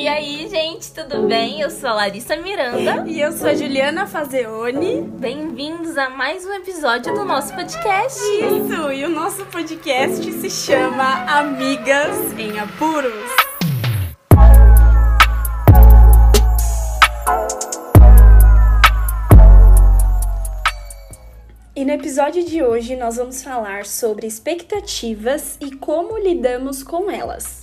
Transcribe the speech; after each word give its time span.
E 0.00 0.08
aí, 0.08 0.48
gente, 0.48 0.90
tudo 0.92 1.26
bem? 1.28 1.60
Eu 1.60 1.68
sou 1.68 1.90
a 1.90 1.92
Larissa 1.92 2.34
Miranda. 2.34 3.04
E 3.06 3.20
eu 3.20 3.30
sou 3.32 3.50
a 3.50 3.54
Juliana 3.54 4.06
Fazeoni. 4.06 5.02
Bem-vindos 5.02 5.98
a 5.98 6.08
mais 6.08 6.42
um 6.46 6.54
episódio 6.54 7.12
do 7.12 7.22
nosso 7.22 7.52
podcast. 7.52 8.18
Isso, 8.18 8.92
e 8.92 9.04
o 9.04 9.10
nosso 9.10 9.44
podcast 9.44 10.32
se 10.32 10.48
chama 10.48 11.26
Amigas 11.26 12.16
em 12.38 12.58
Apuros. 12.58 13.12
E 21.76 21.84
no 21.84 21.92
episódio 21.92 22.42
de 22.42 22.62
hoje 22.62 22.96
nós 22.96 23.16
vamos 23.16 23.42
falar 23.42 23.84
sobre 23.84 24.26
expectativas 24.26 25.58
e 25.60 25.72
como 25.76 26.16
lidamos 26.16 26.82
com 26.82 27.10
elas. 27.10 27.59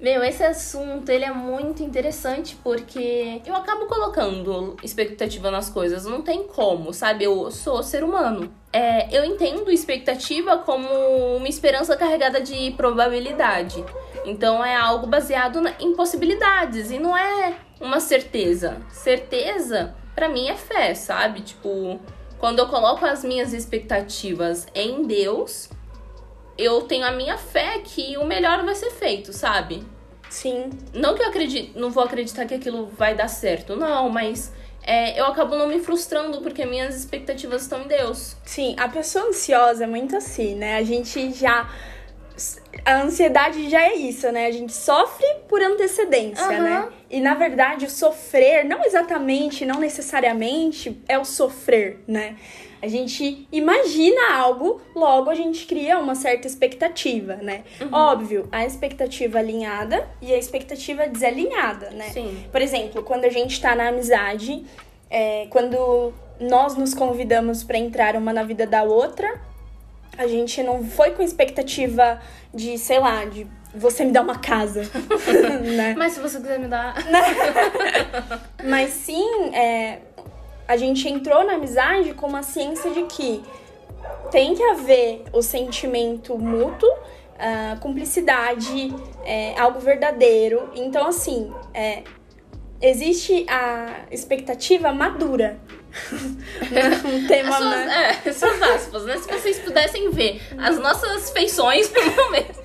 Meu, 0.00 0.22
esse 0.22 0.44
assunto 0.44 1.08
ele 1.10 1.24
é 1.24 1.32
muito 1.32 1.82
interessante 1.82 2.56
porque 2.62 3.42
eu 3.44 3.54
acabo 3.56 3.86
colocando 3.86 4.76
expectativa 4.80 5.50
nas 5.50 5.68
coisas, 5.68 6.04
não 6.04 6.22
tem 6.22 6.44
como, 6.44 6.92
sabe? 6.94 7.24
Eu 7.24 7.50
sou 7.50 7.82
ser 7.82 8.04
humano. 8.04 8.54
É, 8.72 9.08
eu 9.16 9.24
entendo 9.24 9.72
expectativa 9.72 10.58
como 10.58 10.88
uma 11.36 11.48
esperança 11.48 11.96
carregada 11.96 12.40
de 12.40 12.70
probabilidade. 12.76 13.84
Então 14.24 14.64
é 14.64 14.76
algo 14.76 15.06
baseado 15.06 15.60
em 15.80 15.96
possibilidades 15.96 16.92
e 16.92 16.98
não 17.00 17.16
é 17.16 17.56
uma 17.80 17.98
certeza. 17.98 18.80
Certeza, 18.90 19.96
para 20.14 20.28
mim, 20.28 20.48
é 20.48 20.54
fé, 20.54 20.94
sabe? 20.94 21.40
Tipo, 21.40 21.98
quando 22.38 22.60
eu 22.60 22.68
coloco 22.68 23.04
as 23.04 23.24
minhas 23.24 23.52
expectativas 23.52 24.68
em 24.72 25.04
Deus, 25.06 25.68
eu 26.58 26.82
tenho 26.82 27.06
a 27.06 27.12
minha 27.12 27.38
fé 27.38 27.78
que 27.84 28.18
o 28.18 28.24
melhor 28.24 28.64
vai 28.64 28.74
ser 28.74 28.90
feito, 28.90 29.32
sabe? 29.32 29.84
Sim. 30.28 30.70
Não 30.92 31.14
que 31.14 31.22
eu 31.22 31.28
acredite, 31.28 31.72
não 31.78 31.90
vou 31.90 32.02
acreditar 32.02 32.44
que 32.44 32.54
aquilo 32.54 32.86
vai 32.88 33.14
dar 33.14 33.28
certo, 33.28 33.76
não, 33.76 34.10
mas 34.10 34.52
é, 34.82 35.18
eu 35.18 35.26
acabo 35.26 35.54
não 35.56 35.68
me 35.68 35.78
frustrando 35.80 36.40
porque 36.40 36.64
minhas 36.66 36.96
expectativas 36.96 37.62
estão 37.62 37.82
em 37.82 37.86
Deus. 37.86 38.36
Sim, 38.44 38.74
a 38.78 38.88
pessoa 38.88 39.26
ansiosa 39.26 39.84
é 39.84 39.86
muito 39.86 40.16
assim, 40.16 40.54
né? 40.54 40.76
A 40.76 40.82
gente 40.82 41.32
já. 41.32 41.68
A 42.84 43.02
ansiedade 43.02 43.68
já 43.68 43.82
é 43.82 43.94
isso, 43.96 44.30
né? 44.30 44.46
A 44.46 44.50
gente 44.52 44.72
sofre 44.72 45.26
por 45.48 45.60
antecedência, 45.60 46.44
Aham. 46.44 46.62
né? 46.62 46.88
E 47.10 47.20
na 47.20 47.34
verdade, 47.34 47.84
o 47.84 47.90
sofrer, 47.90 48.64
não 48.64 48.84
exatamente, 48.84 49.66
não 49.66 49.80
necessariamente, 49.80 51.02
é 51.08 51.18
o 51.18 51.24
sofrer, 51.24 51.98
né? 52.06 52.36
A 52.80 52.88
gente 52.88 53.46
imagina 53.50 54.34
algo, 54.34 54.80
logo 54.94 55.30
a 55.30 55.34
gente 55.34 55.66
cria 55.66 55.98
uma 55.98 56.14
certa 56.14 56.46
expectativa, 56.46 57.36
né? 57.36 57.64
Óbvio, 57.90 58.48
a 58.52 58.64
expectativa 58.64 59.38
alinhada 59.38 60.08
e 60.22 60.32
a 60.32 60.38
expectativa 60.38 61.06
desalinhada, 61.06 61.90
né? 61.90 62.10
Sim. 62.10 62.44
Por 62.50 62.62
exemplo, 62.62 63.02
quando 63.02 63.24
a 63.24 63.30
gente 63.30 63.60
tá 63.60 63.74
na 63.74 63.88
amizade, 63.88 64.64
é, 65.10 65.46
quando 65.50 66.12
nós 66.40 66.76
nos 66.76 66.94
convidamos 66.94 67.64
pra 67.64 67.78
entrar 67.78 68.14
uma 68.16 68.32
na 68.32 68.44
vida 68.44 68.66
da 68.66 68.84
outra, 68.84 69.40
a 70.16 70.26
gente 70.26 70.62
não 70.62 70.84
foi 70.84 71.12
com 71.12 71.22
expectativa 71.22 72.20
de, 72.52 72.78
sei 72.78 72.98
lá, 72.98 73.24
de 73.24 73.46
você 73.74 74.04
me 74.04 74.12
dar 74.12 74.22
uma 74.22 74.38
casa, 74.38 74.82
né? 75.76 75.94
Mas 75.96 76.14
se 76.14 76.20
você 76.20 76.38
quiser 76.38 76.58
me 76.58 76.68
dar. 76.68 76.94
Mas 78.64 78.90
sim, 78.90 79.54
é, 79.54 79.98
a 80.68 80.76
gente 80.76 81.08
entrou 81.08 81.44
na 81.44 81.54
amizade 81.54 82.12
com 82.12 82.26
uma 82.26 82.42
ciência 82.42 82.90
de 82.90 83.04
que 83.04 83.42
tem 84.30 84.54
que 84.54 84.62
haver 84.62 85.24
o 85.32 85.40
sentimento 85.40 86.38
mútuo, 86.38 86.88
a 87.38 87.76
cumplicidade, 87.76 88.94
é, 89.24 89.58
algo 89.58 89.80
verdadeiro. 89.80 90.70
Então, 90.74 91.06
assim, 91.06 91.50
é, 91.72 92.02
existe 92.82 93.46
a 93.48 94.04
expectativa 94.10 94.92
madura. 94.92 95.58
um 97.04 97.26
tema, 97.26 97.50
As 97.50 97.56
suas, 97.56 97.86
né? 97.86 98.20
é, 98.24 98.32
suas 98.32 98.62
aspas, 98.62 99.04
né? 99.04 99.18
Se 99.18 99.28
vocês 99.28 99.58
pudessem 99.58 100.10
ver 100.10 100.40
as 100.56 100.78
nossas 100.78 101.30
feições 101.30 101.92
no 101.92 102.24
momento. 102.24 102.58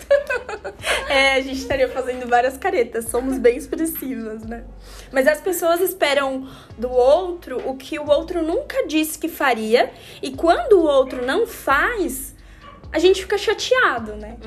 É, 1.09 1.35
a 1.35 1.41
gente 1.41 1.59
estaria 1.59 1.89
fazendo 1.89 2.27
várias 2.27 2.57
caretas, 2.57 3.05
somos 3.09 3.37
bem 3.37 3.57
expressivas, 3.57 4.43
né? 4.43 4.63
Mas 5.11 5.27
as 5.27 5.39
pessoas 5.39 5.79
esperam 5.79 6.47
do 6.77 6.91
outro 6.91 7.61
o 7.67 7.75
que 7.75 7.99
o 7.99 8.09
outro 8.09 8.41
nunca 8.41 8.85
disse 8.87 9.17
que 9.17 9.27
faria, 9.27 9.91
e 10.21 10.31
quando 10.31 10.73
o 10.73 10.83
outro 10.83 11.25
não 11.25 11.47
faz, 11.47 12.35
a 12.91 12.99
gente 12.99 13.21
fica 13.21 13.37
chateado, 13.37 14.15
né? 14.15 14.37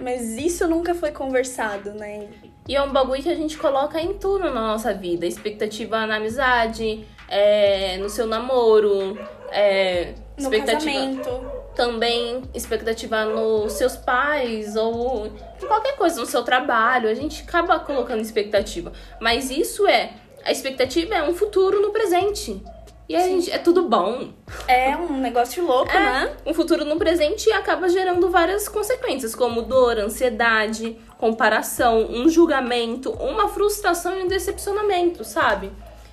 Mas 0.00 0.36
isso 0.36 0.68
nunca 0.68 0.94
foi 0.94 1.10
conversado, 1.10 1.92
né? 1.92 2.28
E 2.68 2.76
é 2.76 2.82
um 2.82 2.92
bagulho 2.92 3.22
que 3.22 3.28
a 3.28 3.34
gente 3.34 3.56
coloca 3.56 4.00
em 4.00 4.14
tudo 4.14 4.44
na 4.44 4.68
nossa 4.68 4.94
vida. 4.94 5.26
Expectativa 5.26 6.06
na 6.06 6.16
amizade, 6.16 7.04
é, 7.28 7.96
no 7.98 8.08
seu 8.08 8.26
namoro, 8.26 9.18
é, 9.50 10.14
No 10.36 10.44
expectativa 10.44 10.90
casamento. 10.90 11.50
também 11.74 12.42
expectativa 12.54 13.24
nos 13.24 13.72
seus 13.74 13.96
pais 13.96 14.76
ou 14.76 15.26
em 15.26 15.66
qualquer 15.66 15.96
coisa 15.96 16.20
no 16.20 16.26
seu 16.26 16.42
trabalho. 16.42 17.08
A 17.08 17.14
gente 17.14 17.42
acaba 17.42 17.78
colocando 17.80 18.20
expectativa. 18.20 18.92
Mas 19.20 19.50
isso 19.50 19.86
é. 19.86 20.12
A 20.44 20.50
expectativa 20.50 21.14
é 21.14 21.22
um 21.22 21.34
futuro 21.34 21.80
no 21.82 21.90
presente. 21.90 22.62
E 23.08 23.16
a 23.16 23.20
gente, 23.20 23.50
é 23.50 23.56
tudo 23.56 23.88
bom. 23.88 24.28
É 24.66 24.94
um 24.94 25.18
negócio 25.18 25.64
louco, 25.66 25.90
né? 25.90 26.30
Um 26.44 26.52
futuro 26.52 26.84
no 26.84 26.96
presente 26.98 27.50
acaba 27.52 27.88
gerando 27.88 28.28
várias 28.30 28.68
consequências, 28.68 29.34
como 29.34 29.62
dor, 29.62 29.98
ansiedade, 29.98 30.94
comparação, 31.16 32.06
um 32.10 32.28
julgamento, 32.28 33.10
uma 33.12 33.48
frustração 33.48 34.18
e 34.18 34.24
um 34.24 34.28
decepcionamento, 34.28 35.24
sabe? 35.24 35.72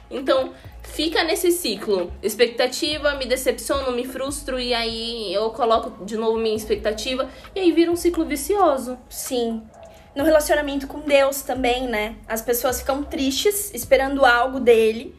Então, 0.10 0.54
fica 0.88 1.24
nesse 1.24 1.52
ciclo. 1.52 2.12
Expectativa, 2.22 3.16
me 3.16 3.26
decepciono, 3.26 3.92
me 3.92 4.06
frustro 4.06 4.60
e 4.60 4.74
aí 4.74 5.34
eu 5.34 5.50
coloco 5.52 6.04
de 6.06 6.18
novo 6.18 6.38
minha 6.38 6.56
expectativa 6.56 7.30
e 7.54 7.60
aí 7.60 7.72
vira 7.72 7.92
um 7.92 7.96
ciclo 7.96 8.26
vicioso. 8.26 8.98
Sim. 9.10 9.64
No 10.16 10.24
relacionamento 10.24 10.88
com 10.88 11.00
Deus 11.02 11.42
também, 11.42 11.88
né? 11.88 12.16
As 12.28 12.42
pessoas 12.42 12.80
ficam 12.80 13.04
tristes 13.04 13.74
esperando 13.74 14.26
algo 14.26 14.60
dele 14.60 15.14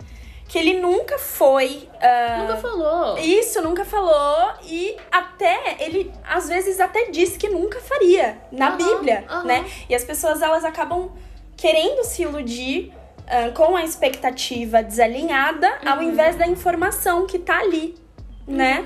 que 0.48 0.58
ele 0.58 0.80
nunca 0.80 1.18
foi. 1.18 1.88
ah, 2.00 2.38
Nunca 2.42 2.56
falou. 2.56 3.18
Isso, 3.18 3.60
nunca 3.62 3.84
falou. 3.84 4.52
E 4.64 4.96
até, 5.10 5.76
ele 5.80 6.12
às 6.24 6.48
vezes 6.48 6.78
até 6.80 7.10
disse 7.10 7.36
que 7.36 7.48
nunca 7.48 7.80
faria 7.80 8.40
na 8.52 8.70
Bíblia, 8.70 9.24
né? 9.44 9.66
E 9.88 9.94
as 9.94 10.04
pessoas, 10.04 10.40
elas 10.40 10.64
acabam 10.64 11.10
querendo 11.56 12.04
se 12.04 12.22
iludir 12.22 12.92
ah, 13.28 13.50
com 13.54 13.76
a 13.76 13.84
expectativa 13.84 14.82
desalinhada, 14.82 15.68
ao 15.84 15.98
Uhum. 15.98 16.04
invés 16.10 16.36
da 16.36 16.46
informação 16.46 17.26
que 17.26 17.38
tá 17.38 17.58
ali, 17.60 17.94
né? 18.46 18.84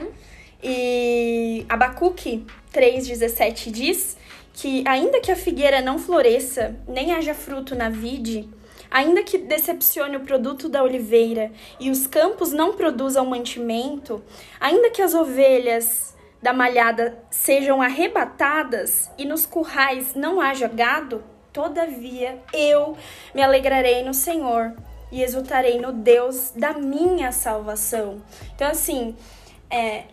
E 0.63 1.65
Abacuque 1.69 2.45
3,17 2.73 3.71
diz 3.71 4.17
que 4.53 4.85
ainda 4.87 5.21
que 5.21 5.31
a 5.33 5.37
figueira 5.37 5.81
não 5.81 5.99
floresça, 5.99 6.77
nem 6.87 7.13
haja 7.15 7.33
fruto 7.35 7.75
na 7.75 7.89
vide, 7.89 8.49
ainda 8.91 9.23
que 9.23 9.39
decepcione 9.39 10.17
o 10.17 10.21
produto 10.21 10.69
da 10.69 10.83
oliveira 10.83 11.51
e 11.79 11.91
os 11.91 12.07
campos 12.07 12.53
não 12.53 12.75
produzam 12.75 13.25
mantimento, 13.25 14.23
ainda 14.61 14.91
que 14.91 15.01
as 15.01 15.15
ovelhas 15.15 16.15
da 16.43 16.53
malhada 16.53 17.19
sejam 17.31 17.81
arrebatadas 17.81 19.11
e 19.17 19.25
nos 19.25 19.47
currais 19.47 20.15
não 20.15 20.41
haja 20.41 20.69
gado, 20.69 21.23
todavia 21.53 22.39
eu 22.53 22.97
me 23.35 23.43
alegrarei 23.43 24.03
no 24.05 24.15
Senhor 24.15 24.75
e 25.11 25.23
exultarei 25.23 25.81
no 25.81 25.93
Deus 25.93 26.53
da 26.55 26.73
minha 26.73 27.33
salvação. 27.33 28.23
Então, 28.55 28.69
assim, 28.69 29.17
é, 29.69 30.05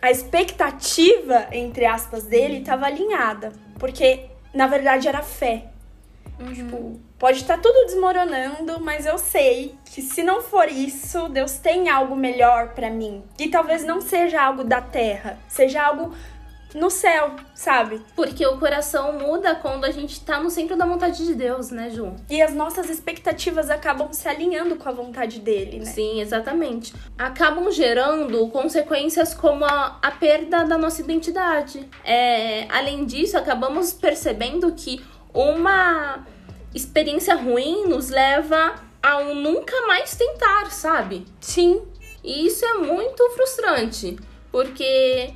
a 0.00 0.10
expectativa, 0.10 1.48
entre 1.52 1.86
aspas, 1.86 2.24
dele 2.24 2.58
estava 2.58 2.86
alinhada. 2.86 3.52
Porque, 3.78 4.26
na 4.52 4.66
verdade, 4.66 5.08
era 5.08 5.22
fé. 5.22 5.66
Tipo, 6.52 7.00
pode 7.16 7.38
estar 7.38 7.58
tudo 7.58 7.86
desmoronando, 7.86 8.80
mas 8.80 9.06
eu 9.06 9.16
sei 9.18 9.76
que 9.84 10.02
se 10.02 10.22
não 10.22 10.42
for 10.42 10.68
isso, 10.68 11.28
Deus 11.28 11.58
tem 11.58 11.88
algo 11.88 12.16
melhor 12.16 12.74
pra 12.74 12.90
mim. 12.90 13.22
E 13.38 13.48
talvez 13.48 13.84
não 13.84 14.00
seja 14.00 14.42
algo 14.42 14.64
da 14.64 14.80
terra, 14.80 15.38
seja 15.48 15.82
algo 15.82 16.12
no 16.74 16.90
céu, 16.90 17.36
sabe? 17.54 18.02
Porque 18.16 18.44
o 18.44 18.58
coração 18.58 19.12
muda 19.12 19.54
quando 19.54 19.84
a 19.84 19.90
gente 19.92 20.20
tá 20.20 20.40
no 20.40 20.50
centro 20.50 20.76
da 20.76 20.84
vontade 20.84 21.24
de 21.24 21.34
Deus, 21.34 21.70
né, 21.70 21.88
Ju? 21.90 22.14
E 22.28 22.42
as 22.42 22.52
nossas 22.52 22.90
expectativas 22.90 23.70
acabam 23.70 24.12
se 24.12 24.28
alinhando 24.28 24.74
com 24.74 24.88
a 24.88 24.92
vontade 24.92 25.38
dele, 25.38 25.78
né? 25.78 25.84
Sim, 25.84 26.20
exatamente. 26.20 26.92
Acabam 27.16 27.70
gerando 27.70 28.48
consequências 28.48 29.32
como 29.32 29.64
a, 29.64 29.98
a 30.02 30.10
perda 30.10 30.64
da 30.64 30.76
nossa 30.76 31.00
identidade. 31.00 31.88
É, 32.04 32.66
além 32.68 33.04
disso, 33.06 33.38
acabamos 33.38 33.92
percebendo 33.92 34.72
que 34.72 35.04
uma 35.32 36.26
experiência 36.74 37.36
ruim 37.36 37.86
nos 37.86 38.10
leva 38.10 38.74
a 39.00 39.18
um 39.18 39.34
nunca 39.34 39.86
mais 39.86 40.16
tentar, 40.16 40.70
sabe? 40.70 41.26
Sim, 41.40 41.82
E 42.24 42.46
isso 42.46 42.64
é 42.64 42.74
muito 42.74 43.22
frustrante, 43.30 44.16
porque 44.50 45.34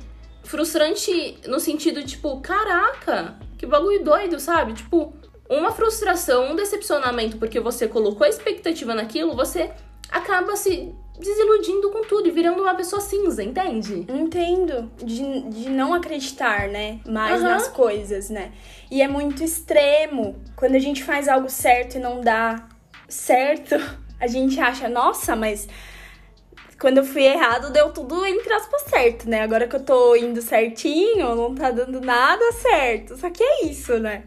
frustrante 0.49 1.37
no 1.45 1.59
sentido 1.59 2.03
tipo, 2.03 2.41
caraca, 2.41 3.35
que 3.55 3.67
bagulho 3.67 4.03
doido, 4.03 4.39
sabe? 4.39 4.73
Tipo, 4.73 5.13
uma 5.47 5.71
frustração, 5.71 6.51
um 6.51 6.55
decepcionamento 6.55 7.37
porque 7.37 7.59
você 7.59 7.87
colocou 7.87 8.25
a 8.25 8.29
expectativa 8.29 8.95
naquilo, 8.95 9.35
você 9.35 9.69
acaba 10.09 10.55
se 10.55 10.91
desiludindo 11.19 11.91
com 11.91 12.01
tudo 12.01 12.29
e 12.29 12.31
virando 12.31 12.63
uma 12.63 12.73
pessoa 12.73 12.99
cinza, 12.99 13.43
entende? 13.43 14.07
Entendo. 14.09 14.89
De, 14.97 15.41
de 15.51 15.69
não 15.69 15.93
acreditar, 15.93 16.67
né? 16.67 16.99
Mais 17.07 17.43
uhum. 17.43 17.47
nas 17.47 17.67
coisas, 17.67 18.31
né? 18.31 18.51
E 18.89 19.03
é 19.03 19.07
muito 19.07 19.43
extremo. 19.43 20.41
Quando 20.55 20.73
a 20.73 20.79
gente 20.79 21.03
faz 21.03 21.27
algo 21.27 21.47
certo 21.47 21.97
e 21.97 21.99
não 21.99 22.21
dá 22.21 22.67
certo, 23.07 23.75
a 24.19 24.25
gente 24.25 24.59
acha, 24.59 24.89
nossa, 24.89 25.35
mas 25.35 25.67
quando 26.79 26.99
eu 26.99 27.03
fui 27.03 27.23
errado, 27.23 27.71
deu 27.71 27.91
tudo 27.91 28.25
entre 28.25 28.51
aspas 28.53 28.83
certo, 28.83 29.29
né? 29.29 29.41
Agora 29.41 29.67
que 29.67 29.75
eu 29.75 29.83
tô 29.83 30.15
indo 30.15 30.41
certinho, 30.41 31.35
não 31.35 31.53
tá 31.53 31.71
dando 31.71 31.99
nada 31.99 32.51
certo. 32.53 33.17
Só 33.17 33.29
que 33.29 33.43
é 33.43 33.65
isso, 33.65 33.99
né? 33.99 34.23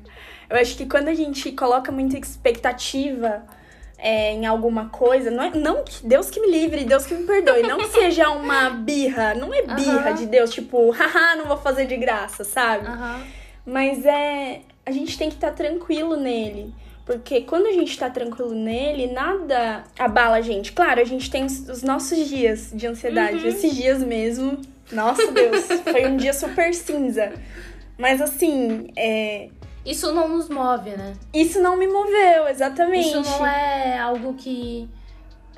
Eu 0.50 0.58
acho 0.58 0.76
que 0.76 0.84
quando 0.84 1.08
a 1.08 1.14
gente 1.14 1.50
coloca 1.52 1.90
muita 1.90 2.18
expectativa 2.18 3.42
é, 3.96 4.32
em 4.32 4.44
alguma 4.44 4.90
coisa, 4.90 5.30
não, 5.30 5.44
é, 5.44 5.50
não 5.50 5.82
Deus 6.04 6.28
que 6.28 6.40
me 6.40 6.50
livre, 6.50 6.84
Deus 6.84 7.06
que 7.06 7.14
me 7.14 7.24
perdoe, 7.24 7.62
não 7.62 7.78
que 7.78 7.88
seja 7.98 8.28
uma 8.28 8.68
birra, 8.68 9.34
não 9.34 9.54
é 9.54 9.62
birra 9.62 10.12
de 10.12 10.26
Deus, 10.26 10.50
tipo, 10.50 10.90
haha, 10.92 11.36
não 11.36 11.46
vou 11.46 11.56
fazer 11.56 11.86
de 11.86 11.96
graça, 11.96 12.44
sabe? 12.44 12.86
Mas 13.64 14.04
é. 14.04 14.60
A 14.84 14.90
gente 14.90 15.16
tem 15.16 15.28
que 15.28 15.36
estar 15.36 15.50
tá 15.50 15.54
tranquilo 15.54 16.16
nele. 16.16 16.74
Porque 17.04 17.40
quando 17.40 17.66
a 17.66 17.72
gente 17.72 17.98
tá 17.98 18.08
tranquilo 18.08 18.54
nele, 18.54 19.12
nada 19.12 19.84
abala 19.98 20.36
a 20.36 20.40
gente. 20.40 20.72
Claro, 20.72 21.00
a 21.00 21.04
gente 21.04 21.30
tem 21.30 21.44
os 21.44 21.82
nossos 21.82 22.28
dias 22.28 22.70
de 22.72 22.86
ansiedade. 22.86 23.38
Uhum. 23.38 23.48
Esses 23.48 23.74
dias 23.74 24.02
mesmo. 24.02 24.58
Nossa 24.90 25.30
Deus, 25.32 25.66
foi 25.90 26.06
um 26.06 26.16
dia 26.16 26.32
super 26.32 26.72
cinza. 26.74 27.32
Mas 27.98 28.20
assim, 28.20 28.88
é. 28.96 29.48
Isso 29.84 30.12
não 30.12 30.28
nos 30.28 30.48
move, 30.48 30.90
né? 30.90 31.14
Isso 31.34 31.60
não 31.60 31.76
me 31.76 31.88
moveu, 31.88 32.46
exatamente. 32.48 33.08
Isso 33.08 33.20
não 33.20 33.44
é 33.44 33.98
algo 33.98 34.34
que 34.34 34.88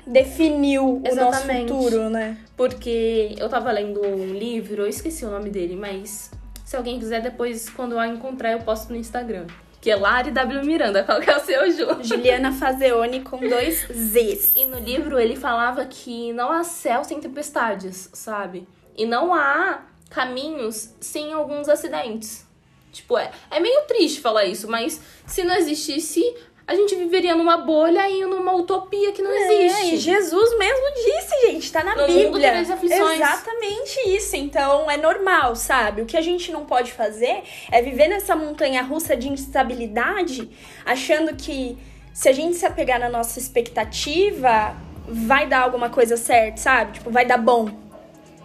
definiu 0.07 1.01
exatamente. 1.05 1.71
o 1.71 1.75
nosso 1.75 1.83
futuro, 1.83 2.09
né? 2.09 2.37
Porque 2.57 3.35
eu 3.37 3.47
tava 3.49 3.71
lendo 3.71 4.01
um 4.01 4.33
livro, 4.33 4.81
eu 4.81 4.87
esqueci 4.87 5.25
o 5.25 5.29
nome 5.29 5.51
dele, 5.51 5.75
mas 5.75 6.31
se 6.63 6.75
alguém 6.75 6.97
quiser 6.97 7.21
depois, 7.21 7.69
quando 7.69 7.93
eu 7.93 8.03
encontrar, 8.03 8.51
eu 8.51 8.59
posto 8.59 8.91
no 8.91 8.97
Instagram 8.97 9.45
que 9.85 9.91
é 9.91 9.95
Lari 9.95 10.31
W. 10.31 10.65
Miranda. 10.65 11.03
Qual 11.03 11.21
que 11.21 11.29
é 11.29 11.37
o 11.37 11.39
seu, 11.39 11.71
Ju? 11.71 12.03
Juliana 12.03 12.51
Fazeone 12.51 13.21
com 13.21 13.37
dois 13.37 13.85
Zs. 13.87 14.55
E 14.55 14.65
no 14.65 14.79
livro 14.79 15.19
ele 15.19 15.35
falava 15.35 15.85
que 15.85 16.33
não 16.33 16.51
há 16.51 16.63
céu 16.63 17.03
sem 17.03 17.19
tempestades, 17.19 18.09
sabe? 18.11 18.67
E 18.97 19.05
não 19.05 19.31
há 19.31 19.83
caminhos 20.09 20.89
sem 20.99 21.31
alguns 21.31 21.69
acidentes. 21.69 22.47
Tipo, 22.91 23.15
é, 23.15 23.29
é 23.51 23.59
meio 23.59 23.81
triste 23.81 24.21
falar 24.21 24.45
isso, 24.45 24.67
mas 24.67 24.99
se 25.27 25.43
não 25.43 25.53
existisse 25.53 26.35
a 26.67 26.73
gente 26.73 26.95
viveria 26.95 27.35
numa 27.35 27.57
bolha 27.57 28.09
e 28.09 28.25
numa 28.25 28.53
utopia 28.53 29.11
que 29.11 29.21
não 29.21 29.31
é, 29.31 29.65
existe. 29.65 29.95
E 29.95 29.97
Jesus 29.97 30.57
mesmo 30.57 30.93
disse, 30.95 31.47
gente, 31.47 31.71
tá 31.71 31.83
na 31.83 31.95
no 31.95 32.07
Bíblia. 32.07 32.55
Mundo 32.55 32.73
aflições. 32.73 33.19
Exatamente 33.19 34.09
isso. 34.09 34.35
Então 34.35 34.89
é 34.89 34.97
normal, 34.97 35.55
sabe? 35.55 36.01
O 36.01 36.05
que 36.05 36.17
a 36.17 36.21
gente 36.21 36.51
não 36.51 36.65
pode 36.65 36.91
fazer 36.91 37.43
é 37.71 37.81
viver 37.81 38.07
nessa 38.07 38.35
montanha 38.35 38.81
russa 38.81 39.15
de 39.15 39.29
instabilidade, 39.29 40.49
achando 40.83 41.35
que 41.35 41.77
se 42.11 42.29
a 42.29 42.31
gente 42.31 42.55
se 42.55 42.65
apegar 42.65 42.99
na 42.99 43.09
nossa 43.09 43.37
expectativa, 43.37 44.75
vai 45.07 45.45
dar 45.45 45.61
alguma 45.61 45.89
coisa 45.89 46.17
certa, 46.17 46.57
sabe? 46.57 46.93
Tipo, 46.93 47.11
vai 47.11 47.25
dar 47.25 47.37
bom. 47.37 47.84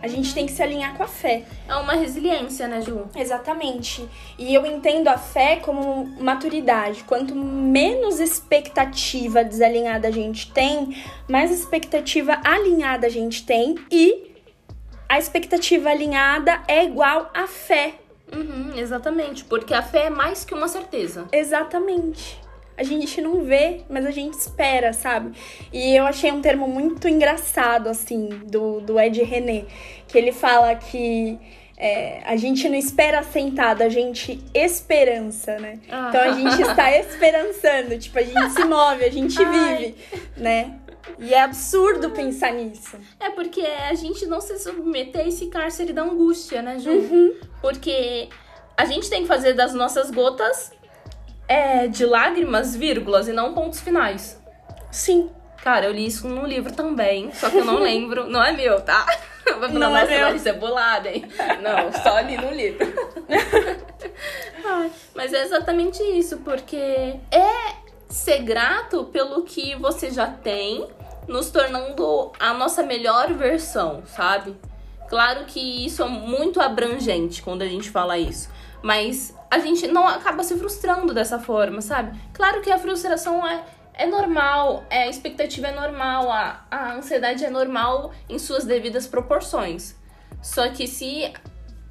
A 0.03 0.09
gente 0.09 0.33
tem 0.33 0.47
que 0.47 0.53
se 0.53 0.63
alinhar 0.63 0.97
com 0.97 1.03
a 1.03 1.07
fé. 1.07 1.45
É 1.69 1.75
uma 1.77 1.93
resiliência, 1.95 2.67
né, 2.67 2.81
Ju? 2.81 3.09
Exatamente. 3.15 4.09
E 4.39 4.55
eu 4.55 4.65
entendo 4.65 5.09
a 5.09 5.19
fé 5.19 5.57
como 5.57 6.07
maturidade. 6.21 7.05
Quanto 7.05 7.35
menos 7.35 8.19
expectativa 8.19 9.45
desalinhada 9.45 10.09
a 10.09 10.11
gente 10.11 10.51
tem, 10.53 10.97
mais 11.29 11.51
expectativa 11.51 12.41
alinhada 12.45 13.07
a 13.07 13.11
gente 13.11 13.45
tem. 13.45 13.77
E 13.91 14.35
a 15.09 15.19
expectativa 15.19 15.91
alinhada 15.91 16.63
é 16.67 16.85
igual 16.85 17.31
à 17.35 17.47
fé. 17.47 17.95
Uhum, 18.35 18.73
exatamente. 18.77 19.45
Porque 19.45 19.75
a 19.75 19.83
fé 19.83 20.07
é 20.07 20.11
mais 20.11 20.45
que 20.45 20.55
uma 20.55 20.69
certeza. 20.69 21.27
Exatamente 21.33 22.41
a 22.81 22.83
gente 22.83 23.21
não 23.21 23.45
vê, 23.45 23.83
mas 23.91 24.07
a 24.07 24.11
gente 24.11 24.33
espera, 24.33 24.95
sabe? 24.95 25.33
E 25.71 25.95
eu 25.95 26.07
achei 26.07 26.33
um 26.33 26.41
termo 26.41 26.67
muito 26.67 27.07
engraçado, 27.07 27.91
assim, 27.91 28.31
do, 28.47 28.81
do 28.81 28.99
Ed 28.99 29.23
René, 29.23 29.67
que 30.09 30.17
ele 30.17 30.33
fala 30.33 30.75
que 30.75 31.39
é, 31.77 32.23
a 32.25 32.37
gente 32.37 32.67
não 32.71 32.77
espera 32.77 33.23
sentado, 33.23 33.83
a 33.83 33.91
gente 33.91 34.43
esperança, 34.55 35.59
né? 35.59 35.79
Ah. 35.91 36.07
Então 36.09 36.21
a 36.23 36.33
gente 36.33 36.63
está 36.63 36.91
esperançando, 36.97 37.99
tipo, 37.99 38.19
a 38.19 38.23
gente 38.23 38.51
se 38.51 38.65
move, 38.65 39.05
a 39.05 39.11
gente 39.11 39.37
vive, 39.45 39.95
né? 40.39 40.79
E 41.19 41.35
é 41.35 41.43
absurdo 41.43 42.09
pensar 42.13 42.55
nisso. 42.55 42.97
É 43.21 43.29
porque 43.29 43.61
a 43.61 43.95
gente 43.95 44.25
não 44.25 44.41
se 44.41 44.59
submeter 44.59 45.21
a 45.21 45.29
esse 45.29 45.49
cárcere 45.49 45.93
da 45.93 46.03
angústia, 46.03 46.63
né, 46.63 46.79
Ju? 46.79 46.93
Uhum. 46.93 47.35
Porque 47.61 48.31
a 48.75 48.87
gente 48.87 49.11
tem 49.11 49.21
que 49.21 49.29
fazer 49.29 49.53
das 49.53 49.75
nossas 49.75 50.11
gotas 50.11 50.73
é 51.51 51.89
de 51.89 52.07
lágrimas, 52.07 52.77
vírgulas 52.77 53.27
e 53.27 53.33
não 53.33 53.53
pontos 53.53 53.81
finais. 53.81 54.41
Sim. 54.89 55.29
Cara, 55.65 55.87
eu 55.87 55.93
li 55.93 56.07
isso 56.07 56.29
num 56.29 56.47
livro 56.47 56.73
também, 56.73 57.33
só 57.35 57.51
que 57.51 57.59
eu 57.59 57.65
não 57.65 57.79
lembro. 57.83 58.29
Não 58.29 58.43
é 58.43 58.53
meu, 58.53 58.81
tá? 58.81 59.05
Vai 59.45 59.55
falar, 59.55 59.73
não 59.73 59.91
nossa, 59.91 60.13
é 60.13 60.25
Larissa 60.25 60.51
é 60.51 60.53
bolada, 60.53 61.09
hein? 61.09 61.25
Não, 61.61 61.93
só 61.93 62.21
li 62.21 62.37
no 62.37 62.53
livro. 62.53 62.87
Mas 65.13 65.33
é 65.33 65.43
exatamente 65.43 66.01
isso, 66.03 66.37
porque 66.39 66.77
é 66.77 67.75
ser 68.09 68.43
grato 68.43 69.07
pelo 69.07 69.43
que 69.43 69.75
você 69.75 70.09
já 70.09 70.29
tem, 70.29 70.87
nos 71.27 71.51
tornando 71.51 72.31
a 72.39 72.55
nossa 72.55 72.85
melhor 72.85 73.35
versão, 73.35 74.05
sabe? 74.07 74.57
Claro 75.09 75.47
que 75.47 75.85
isso 75.85 76.05
é 76.05 76.07
muito 76.07 76.61
abrangente 76.61 77.43
quando 77.43 77.63
a 77.63 77.67
gente 77.67 77.91
fala 77.91 78.17
isso. 78.17 78.49
Mas 78.83 79.35
a 79.51 79.59
gente 79.59 79.87
não 79.87 80.07
acaba 80.07 80.43
se 80.43 80.57
frustrando 80.57 81.13
dessa 81.13 81.39
forma, 81.39 81.81
sabe? 81.81 82.19
Claro 82.33 82.61
que 82.63 82.71
a 82.71 82.79
frustração 82.79 83.47
é, 83.47 83.65
é 83.95 84.07
normal, 84.07 84.85
é, 84.89 85.03
a 85.03 85.09
expectativa 85.09 85.69
é 85.69 85.73
normal, 85.73 86.31
a, 86.31 86.65
a 86.71 86.95
ansiedade 86.95 87.45
é 87.45 87.51
normal 87.51 88.13
em 88.29 88.39
suas 88.39 88.65
devidas 88.65 89.07
proporções. 89.07 89.95
Só 90.43 90.69
que 90.71 90.87
se 90.87 91.33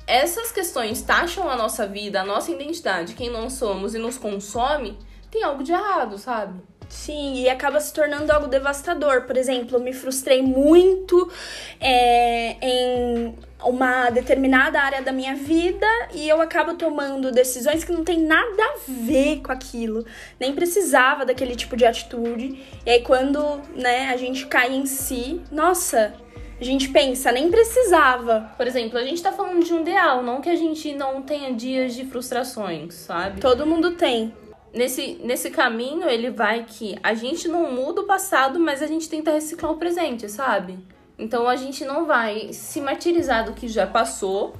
essas 0.07 0.51
questões 0.51 1.03
taxam 1.03 1.47
a 1.47 1.56
nossa 1.56 1.86
vida, 1.86 2.21
a 2.21 2.25
nossa 2.25 2.51
identidade, 2.51 3.13
quem 3.13 3.30
não 3.30 3.50
somos 3.50 3.94
e 3.94 4.00
nos 4.00 4.18
consome, 4.18 4.97
tem 5.30 5.44
algo 5.44 5.63
de 5.63 5.71
errado, 5.71 6.18
sabe? 6.18 6.59
Sim, 6.89 7.36
e 7.36 7.47
acaba 7.47 7.80
se 7.80 7.94
tornando 7.94 8.31
algo 8.31 8.47
devastador. 8.47 9.21
Por 9.21 9.38
exemplo, 9.38 9.78
eu 9.78 9.80
me 9.80 9.94
frustrei 9.94 10.42
muito 10.42 11.31
é, 11.80 12.57
em 12.59 13.35
uma 13.64 14.09
determinada 14.09 14.81
área 14.81 15.02
da 15.02 15.11
minha 15.11 15.35
vida 15.35 15.85
e 16.14 16.28
eu 16.28 16.42
acabo 16.42 16.73
tomando 16.73 17.31
decisões 17.31 17.83
que 17.83 17.92
não 17.92 18.04
tem 18.04 18.19
nada 18.19 18.64
a 18.64 18.75
ver 18.87 19.42
com 19.42 19.52
aquilo. 19.52 20.04
Nem 20.40 20.54
precisava 20.56 21.25
daquele 21.25 21.56
tipo 21.56 21.78
de 21.78 21.85
atitude. 21.85 22.64
E 22.83 22.90
aí 22.90 23.02
quando, 23.02 23.61
né, 23.75 24.09
a 24.09 24.18
gente 24.18 24.47
cai 24.47 24.73
em 24.73 24.87
si, 24.87 25.42
nossa, 25.52 26.16
a 26.59 26.64
gente 26.64 26.90
pensa, 26.90 27.31
nem 27.31 27.52
precisava. 27.52 28.52
Por 28.57 28.66
exemplo, 28.66 28.97
a 28.97 29.04
gente 29.04 29.21
tá 29.21 29.31
falando 29.31 29.64
de 29.64 29.73
um 29.73 29.81
ideal, 29.81 30.23
não 30.23 30.42
que 30.42 30.49
a 30.49 30.56
gente 30.56 30.94
não 30.94 31.21
tenha 31.21 31.54
dias 31.54 31.94
de 31.94 32.06
frustrações, 32.06 32.95
sabe? 32.95 33.40
Todo 33.40 33.66
mundo 33.66 33.92
tem 33.92 34.33
nesse, 34.73 35.19
nesse 35.23 35.49
caminho, 35.49 36.07
ele 36.09 36.30
vai 36.30 36.66
que 36.66 36.97
a 37.02 37.14
gente 37.14 37.47
não 37.47 37.71
muda 37.71 38.02
o 38.02 38.06
passado, 38.06 38.59
mas 38.59 38.81
a 38.81 38.88
gente 38.88 39.09
tenta 39.09 39.31
reciclar 39.31 39.71
o 39.71 39.78
presente, 39.78 40.30
sabe? 40.30 40.80
Então 41.18 41.47
a 41.47 41.56
gente 41.56 41.83
não 41.83 42.06
vai 42.06 42.54
se 42.54 42.80
martirizar 42.80 43.45
do 43.45 43.54
que 43.54 43.68
já 43.68 43.85
passou 43.85 44.54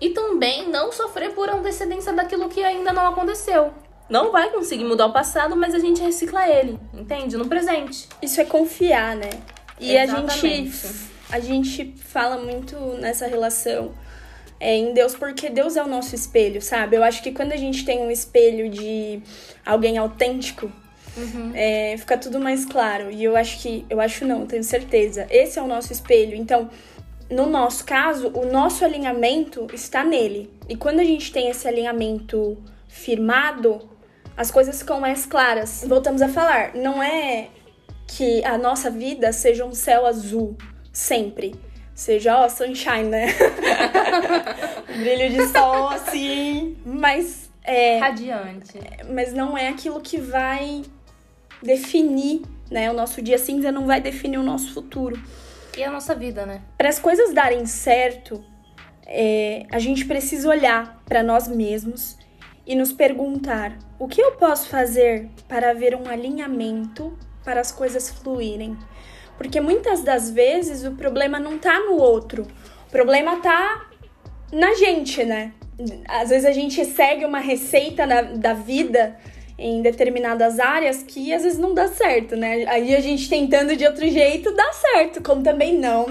e 0.00 0.10
também 0.10 0.68
não 0.68 0.92
sofrer 0.92 1.32
por 1.32 1.48
antecedência 1.48 2.12
daquilo 2.12 2.48
que 2.48 2.62
ainda 2.62 2.92
não 2.92 3.06
aconteceu. 3.06 3.72
Não 4.08 4.32
vai 4.32 4.50
conseguir 4.50 4.84
mudar 4.84 5.06
o 5.06 5.12
passado, 5.12 5.54
mas 5.56 5.74
a 5.74 5.78
gente 5.78 6.00
recicla 6.00 6.48
ele, 6.48 6.78
entende? 6.92 7.36
No 7.36 7.46
presente. 7.46 8.08
Isso 8.20 8.40
é 8.40 8.44
confiar, 8.44 9.14
né? 9.16 9.30
E 9.78 9.96
Exatamente. 9.96 10.32
a 10.32 10.36
gente 10.36 11.10
a 11.32 11.38
gente 11.38 11.94
fala 11.96 12.36
muito 12.36 12.76
nessa 12.98 13.26
relação 13.26 13.92
é, 14.60 14.76
em 14.76 14.92
Deus, 14.92 15.14
porque 15.14 15.48
Deus 15.48 15.74
é 15.76 15.82
o 15.82 15.88
nosso 15.88 16.14
espelho, 16.14 16.60
sabe? 16.60 16.94
Eu 16.94 17.02
acho 17.02 17.22
que 17.22 17.32
quando 17.32 17.52
a 17.52 17.56
gente 17.56 17.82
tem 17.82 18.00
um 18.00 18.10
espelho 18.10 18.68
de 18.68 19.22
alguém 19.64 19.96
autêntico, 19.96 20.70
uhum. 21.16 21.52
é, 21.54 21.96
fica 21.96 22.18
tudo 22.18 22.38
mais 22.38 22.66
claro. 22.66 23.10
E 23.10 23.24
eu 23.24 23.34
acho 23.36 23.58
que, 23.60 23.86
eu 23.88 23.98
acho 23.98 24.26
não, 24.26 24.46
tenho 24.46 24.62
certeza. 24.62 25.26
Esse 25.30 25.58
é 25.58 25.62
o 25.62 25.66
nosso 25.66 25.92
espelho. 25.92 26.36
Então, 26.36 26.68
no 27.30 27.46
nosso 27.46 27.86
caso, 27.86 28.28
o 28.34 28.44
nosso 28.44 28.84
alinhamento 28.84 29.66
está 29.72 30.04
nele. 30.04 30.50
E 30.68 30.76
quando 30.76 31.00
a 31.00 31.04
gente 31.04 31.32
tem 31.32 31.48
esse 31.48 31.66
alinhamento 31.66 32.58
firmado, 32.86 33.88
as 34.36 34.50
coisas 34.50 34.78
ficam 34.78 35.00
mais 35.00 35.24
claras. 35.24 35.84
Voltamos 35.88 36.20
a 36.20 36.28
falar, 36.28 36.74
não 36.74 37.02
é 37.02 37.48
que 38.06 38.44
a 38.44 38.58
nossa 38.58 38.90
vida 38.90 39.32
seja 39.32 39.64
um 39.64 39.72
céu 39.72 40.04
azul 40.04 40.56
sempre 40.92 41.54
seja, 42.00 42.38
ó, 42.38 42.48
sunshine, 42.48 43.04
né? 43.04 43.26
brilho 44.88 45.30
de 45.30 45.46
sol, 45.48 45.88
assim. 45.90 46.76
Mas 46.84 47.50
É, 47.62 47.98
Radiante. 47.98 48.78
mas 49.12 49.32
não 49.32 49.56
é 49.56 49.68
aquilo 49.68 50.00
que 50.00 50.18
vai 50.18 50.82
definir, 51.62 52.42
né? 52.70 52.90
O 52.90 52.94
nosso 52.94 53.20
dia 53.20 53.36
cinza 53.36 53.70
não 53.70 53.86
vai 53.86 54.00
definir 54.00 54.38
o 54.38 54.42
nosso 54.42 54.72
futuro. 54.72 55.20
E 55.76 55.84
a 55.84 55.90
nossa 55.90 56.14
vida, 56.14 56.46
né? 56.46 56.62
Para 56.78 56.88
as 56.88 56.98
coisas 56.98 57.34
darem 57.34 57.66
certo, 57.66 58.42
é, 59.06 59.66
a 59.70 59.78
gente 59.78 60.06
precisa 60.06 60.48
olhar 60.48 61.02
para 61.04 61.22
nós 61.22 61.46
mesmos 61.48 62.16
e 62.66 62.74
nos 62.74 62.92
perguntar: 62.92 63.76
o 63.98 64.08
que 64.08 64.22
eu 64.22 64.32
posso 64.32 64.68
fazer 64.68 65.28
para 65.46 65.70
haver 65.70 65.94
um 65.94 66.08
alinhamento 66.08 67.16
para 67.44 67.60
as 67.60 67.70
coisas 67.70 68.08
fluírem? 68.10 68.76
Porque 69.40 69.58
muitas 69.58 70.02
das 70.02 70.30
vezes 70.30 70.84
o 70.84 70.90
problema 70.90 71.40
não 71.40 71.56
tá 71.56 71.80
no 71.80 71.96
outro, 71.96 72.46
o 72.86 72.90
problema 72.90 73.36
tá 73.36 73.88
na 74.52 74.74
gente, 74.74 75.24
né? 75.24 75.54
Às 76.06 76.28
vezes 76.28 76.44
a 76.44 76.52
gente 76.52 76.84
segue 76.84 77.24
uma 77.24 77.38
receita 77.38 78.04
na, 78.04 78.20
da 78.20 78.52
vida 78.52 79.16
em 79.58 79.80
determinadas 79.80 80.60
áreas 80.60 81.02
que 81.02 81.32
às 81.32 81.42
vezes 81.42 81.58
não 81.58 81.72
dá 81.72 81.88
certo, 81.88 82.36
né? 82.36 82.66
Aí 82.68 82.94
a 82.94 83.00
gente 83.00 83.30
tentando 83.30 83.74
de 83.74 83.86
outro 83.86 84.06
jeito 84.06 84.54
dá 84.54 84.72
certo, 84.74 85.22
como 85.22 85.42
também 85.42 85.74
não 85.78 86.04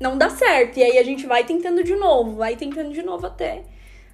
não 0.00 0.16
dá 0.16 0.30
certo. 0.30 0.78
E 0.78 0.82
aí 0.82 0.96
a 0.96 1.04
gente 1.04 1.26
vai 1.26 1.44
tentando 1.44 1.84
de 1.84 1.94
novo, 1.94 2.36
vai 2.36 2.56
tentando 2.56 2.90
de 2.90 3.02
novo 3.02 3.26
até 3.26 3.64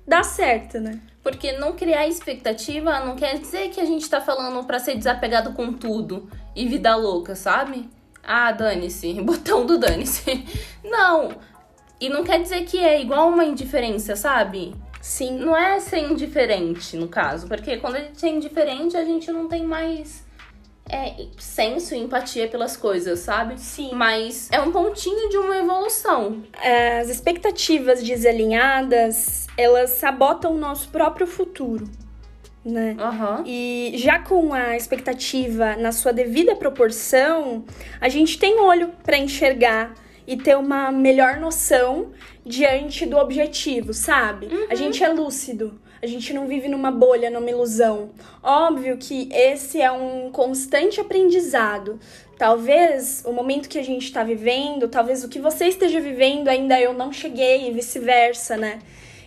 dar 0.05 0.25
certo, 0.25 0.81
né? 0.81 0.99
Porque 1.23 1.53
não 1.53 1.75
criar 1.75 2.09
expectativa 2.09 2.99
não 3.05 3.15
quer 3.15 3.39
dizer 3.39 3.71
que 3.71 3.81
a 3.81 3.85
gente 3.85 4.11
tá 4.11 4.21
falando 4.21 4.65
pra 4.67 4.81
ser 4.81 4.97
desapegado 4.97 5.53
com 5.53 5.73
tudo 5.73 6.29
e 6.57 6.67
vida 6.67 6.97
louca, 6.97 7.37
sabe? 7.37 7.89
Ah, 8.27 8.51
dane-se, 8.51 9.13
botão 9.23 9.65
do 9.65 9.79
dane-se. 9.79 10.45
Não. 10.83 11.31
E 12.01 12.09
não 12.09 12.25
quer 12.25 12.43
dizer 12.43 12.65
que 12.65 12.79
é 12.79 13.01
igual 13.01 13.29
uma 13.29 13.45
indiferença, 13.45 14.17
sabe? 14.17 14.75
Sim. 15.01 15.39
Não 15.39 15.57
é 15.57 15.79
ser 15.79 16.01
indiferente, 16.01 16.97
no 16.97 17.09
caso, 17.09 17.47
porque 17.47 17.77
quando 17.77 17.97
a 17.97 18.01
gente 18.01 18.27
é 18.27 18.29
indiferente, 18.29 18.97
a 18.97 19.05
gente 19.05 19.31
não 19.31 19.49
tem 19.49 19.65
mais 19.65 20.27
é, 20.89 21.27
senso 21.39 21.95
e 21.95 21.99
empatia 21.99 22.49
pelas 22.49 22.77
coisas, 22.77 23.21
sabe? 23.21 23.61
Sim. 23.61 23.91
Mas 23.95 24.49
é 24.51 24.61
um 24.61 24.73
pontinho 24.73 25.29
de 25.29 25.37
uma 25.39 25.57
evolução. 25.57 26.43
As 27.01 27.09
expectativas 27.09 28.03
desalinhadas, 28.03 29.47
elas 29.57 29.91
sabotam 29.91 30.55
o 30.55 30.59
nosso 30.59 30.89
próprio 30.89 31.27
futuro, 31.27 31.89
né? 32.67 32.97
Aham. 32.99 33.45
E 33.47 33.93
já 33.95 34.19
com 34.19 34.53
a 34.53 34.77
expectativa 34.77 35.77
na 35.77 35.93
sua 35.93 36.13
devida 36.13 36.57
proporção, 36.57 37.65
a 38.01 38.09
gente 38.09 38.39
tem 38.39 38.61
olho 38.61 38.91
para 39.05 39.17
enxergar 39.17 39.95
e 40.27 40.37
ter 40.37 40.57
uma 40.57 40.91
melhor 40.91 41.37
noção 41.37 42.11
diante 42.45 43.07
do 43.07 43.17
objetivo, 43.17 43.95
sabe? 43.95 44.49
A 44.69 44.75
gente 44.75 45.03
é 45.03 45.09
lúcido. 45.09 45.81
A 46.03 46.07
gente 46.07 46.33
não 46.35 46.47
vive 46.47 46.69
numa 46.69 46.91
bolha, 46.91 47.31
numa 47.31 47.49
ilusão. 47.49 48.11
Óbvio 48.43 48.97
que 48.99 49.29
esse 49.33 49.81
é 49.81 49.91
um 49.91 50.31
constante 50.31 51.01
aprendizado. 51.01 51.99
Talvez 52.37 53.25
o 53.25 53.33
momento 53.33 53.69
que 53.69 53.79
a 53.79 53.83
gente 53.83 54.05
está 54.05 54.23
vivendo, 54.23 54.89
talvez 54.89 55.25
o 55.25 55.29
que 55.29 55.39
você 55.39 55.67
esteja 55.69 56.01
vivendo 56.01 56.49
ainda 56.49 56.79
eu 56.79 56.93
não 56.93 57.13
cheguei 57.13 57.69
e 57.69 57.73
vice-versa, 57.73 58.57
né? 58.57 58.81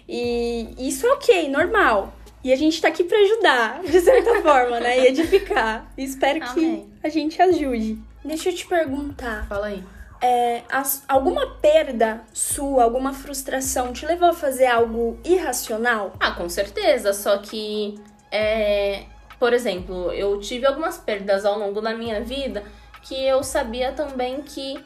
E 0.07 0.67
isso 0.77 1.07
é 1.07 1.11
ok, 1.11 1.49
normal. 1.49 2.13
E 2.43 2.53
a 2.53 2.55
gente 2.55 2.81
tá 2.81 2.87
aqui 2.87 3.03
para 3.03 3.17
ajudar, 3.17 3.81
de 3.83 3.99
certa 3.99 4.39
forma, 4.41 4.79
né? 4.79 4.99
E 4.99 5.07
edificar. 5.07 5.91
E 5.97 6.03
espero 6.03 6.39
que 6.39 6.47
Amém. 6.65 6.89
a 7.03 7.09
gente 7.09 7.41
ajude. 7.41 7.97
Deixa 8.23 8.49
eu 8.49 8.55
te 8.55 8.65
perguntar. 8.65 9.45
Fala 9.47 9.67
aí. 9.67 9.83
É, 10.21 10.63
as- 10.69 11.03
alguma 11.07 11.55
perda 11.61 12.21
sua, 12.33 12.83
alguma 12.83 13.13
frustração 13.13 13.93
te 13.93 14.05
levou 14.05 14.29
a 14.29 14.33
fazer 14.33 14.65
algo 14.67 15.17
irracional? 15.23 16.13
Ah, 16.19 16.31
com 16.31 16.47
certeza. 16.49 17.13
Só 17.13 17.37
que, 17.37 17.95
é, 18.31 19.03
por 19.39 19.53
exemplo, 19.53 20.11
eu 20.11 20.39
tive 20.39 20.65
algumas 20.65 20.97
perdas 20.97 21.45
ao 21.45 21.57
longo 21.57 21.79
da 21.81 21.93
minha 21.93 22.21
vida 22.21 22.63
que 23.01 23.15
eu 23.25 23.41
sabia 23.43 23.93
também 23.93 24.41
que 24.41 24.77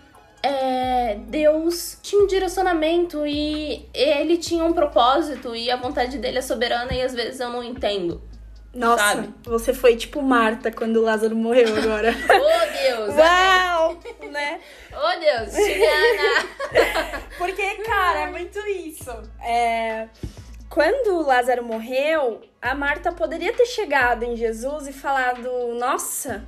é, 0.44 1.16
Deus 1.28 1.98
tinha 2.02 2.22
um 2.22 2.28
direcionamento 2.28 3.26
e 3.26 3.88
ele 3.94 4.38
tinha 4.38 4.64
um 4.66 4.74
propósito 4.74 5.56
e 5.56 5.72
a 5.72 5.78
vontade 5.78 6.18
dele 6.18 6.40
é 6.40 6.42
soberana 6.42 6.94
e 6.94 7.02
às 7.02 7.14
vezes 7.14 7.40
eu 7.40 7.50
não 7.50 7.64
entendo. 7.64 8.22
Nossa, 8.74 9.04
Sabe? 9.04 9.34
você 9.44 9.72
foi 9.74 9.96
tipo 9.96 10.22
Marta 10.22 10.72
quando 10.72 10.98
o 10.98 11.04
Lázaro 11.04 11.36
morreu 11.36 11.76
agora. 11.78 12.12
Oh 12.28 13.06
Deus! 13.06 13.16
Uau! 13.16 14.00
né? 14.32 14.60
Oh 14.92 15.20
Deus! 15.20 15.54
Juliana! 15.54 17.22
Porque, 17.38 17.76
cara, 17.84 18.20
é 18.22 18.32
muito 18.32 18.60
isso. 18.68 19.12
É, 19.42 20.08
Quando 20.70 21.18
o 21.20 21.22
Lázaro 21.22 21.64
morreu, 21.64 22.42
a 22.60 22.74
Marta 22.74 23.12
poderia 23.12 23.54
ter 23.54 23.68
chegado 23.68 24.24
em 24.24 24.36
Jesus 24.36 24.88
e 24.88 24.94
falado: 24.94 25.50
Nossa, 25.80 26.44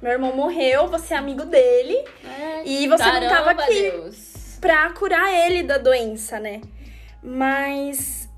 meu 0.00 0.12
irmão 0.12 0.34
morreu, 0.34 0.88
você 0.88 1.14
é 1.14 1.16
amigo 1.16 1.44
dele 1.44 2.04
e 2.64 2.88
você 2.88 3.04
não 3.04 3.28
tava 3.28 3.54
Caramba, 3.54 3.62
aqui 3.64 3.90
Deus. 3.90 4.58
pra 4.60 4.90
curar 4.92 5.32
ele 5.32 5.62
da 5.62 5.78
doença, 5.78 6.40
né? 6.40 6.60
Mas 7.22 8.28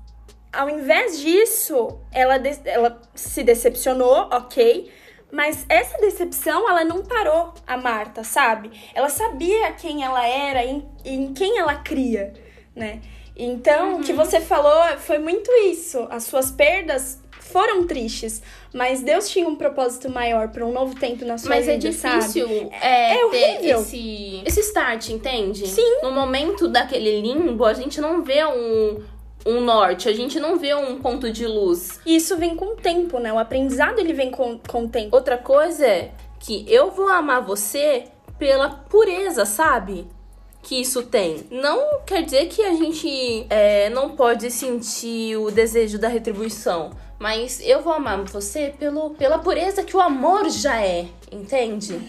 ao 0.51 0.69
invés 0.69 1.19
disso, 1.19 1.99
ela, 2.11 2.35
ela 2.65 3.01
se 3.15 3.43
decepcionou, 3.43 4.29
ok. 4.31 4.91
Mas 5.31 5.65
essa 5.67 5.97
decepção, 5.97 6.69
ela 6.69 6.85
não 6.85 7.03
parou 7.03 7.55
a 7.65 7.75
Marta, 7.75 8.23
sabe? 8.23 8.69
Ela 8.93 9.09
sabia 9.09 9.71
quem 9.71 10.03
ela 10.03 10.23
era 10.23 10.63
e 10.63 10.69
em, 10.69 10.89
em 11.03 11.33
quem 11.33 11.57
ela 11.57 11.75
cria, 11.77 12.33
né? 12.75 13.01
Então, 13.35 13.95
o 13.95 14.03
que 14.03 14.13
você 14.13 14.39
falou 14.39 14.95
foi 14.99 15.17
muito 15.17 15.51
isso. 15.65 16.07
As 16.11 16.25
suas 16.25 16.51
perdas 16.51 17.19
foram 17.43 17.85
tristes, 17.85 18.41
mas 18.73 19.01
Deus 19.01 19.29
tinha 19.29 19.47
um 19.47 19.55
propósito 19.55 20.09
maior 20.09 20.49
para 20.49 20.65
um 20.65 20.71
novo 20.71 20.95
tempo 20.95 21.23
na 21.25 21.37
sua 21.37 21.49
Mas 21.49 21.67
é 21.67 21.77
vida, 21.77 21.91
sabe? 21.91 22.17
difícil 22.19 22.69
é, 22.81 23.13
É 23.13 23.17
ter 23.17 23.23
horrível. 23.25 23.79
esse, 23.81 24.41
esse 24.45 24.59
start, 24.61 25.09
entende? 25.09 25.67
Sim. 25.67 25.99
No 26.01 26.11
momento 26.11 26.67
daquele 26.67 27.21
limbo, 27.21 27.65
a 27.65 27.73
gente 27.73 27.99
não 28.01 28.23
vê 28.23 28.43
um, 28.45 29.03
um 29.45 29.61
norte, 29.61 30.09
a 30.09 30.13
gente 30.13 30.39
não 30.39 30.57
vê 30.57 30.73
um 30.73 30.99
ponto 30.99 31.31
de 31.31 31.45
luz. 31.45 31.99
E 32.05 32.15
isso 32.15 32.37
vem 32.37 32.55
com 32.55 32.73
o 32.73 32.75
tempo, 32.75 33.19
né? 33.19 33.31
O 33.31 33.37
aprendizado 33.39 33.99
ele 33.99 34.13
vem 34.13 34.31
com, 34.31 34.57
com 34.59 34.85
o 34.85 34.89
tempo. 34.89 35.15
Outra 35.15 35.37
coisa 35.37 35.85
é 35.85 36.11
que 36.39 36.65
eu 36.67 36.91
vou 36.91 37.07
amar 37.07 37.41
você 37.41 38.05
pela 38.39 38.69
pureza, 38.69 39.45
sabe? 39.45 40.07
Que 40.63 40.81
isso 40.81 41.03
tem. 41.03 41.45
Não 41.51 41.99
quer 42.05 42.23
dizer 42.23 42.47
que 42.47 42.61
a 42.61 42.73
gente 42.73 43.45
é, 43.49 43.89
não 43.89 44.15
pode 44.15 44.49
sentir 44.49 45.37
o 45.37 45.51
desejo 45.51 45.99
da 45.99 46.07
retribuição. 46.07 46.91
Mas 47.19 47.61
eu 47.61 47.81
vou 47.81 47.93
amar 47.93 48.23
você 48.23 48.73
pelo, 48.79 49.11
pela 49.11 49.39
pureza 49.39 49.83
que 49.83 49.95
o 49.95 50.01
amor 50.01 50.49
já 50.49 50.81
é, 50.81 51.07
entende? 51.31 51.99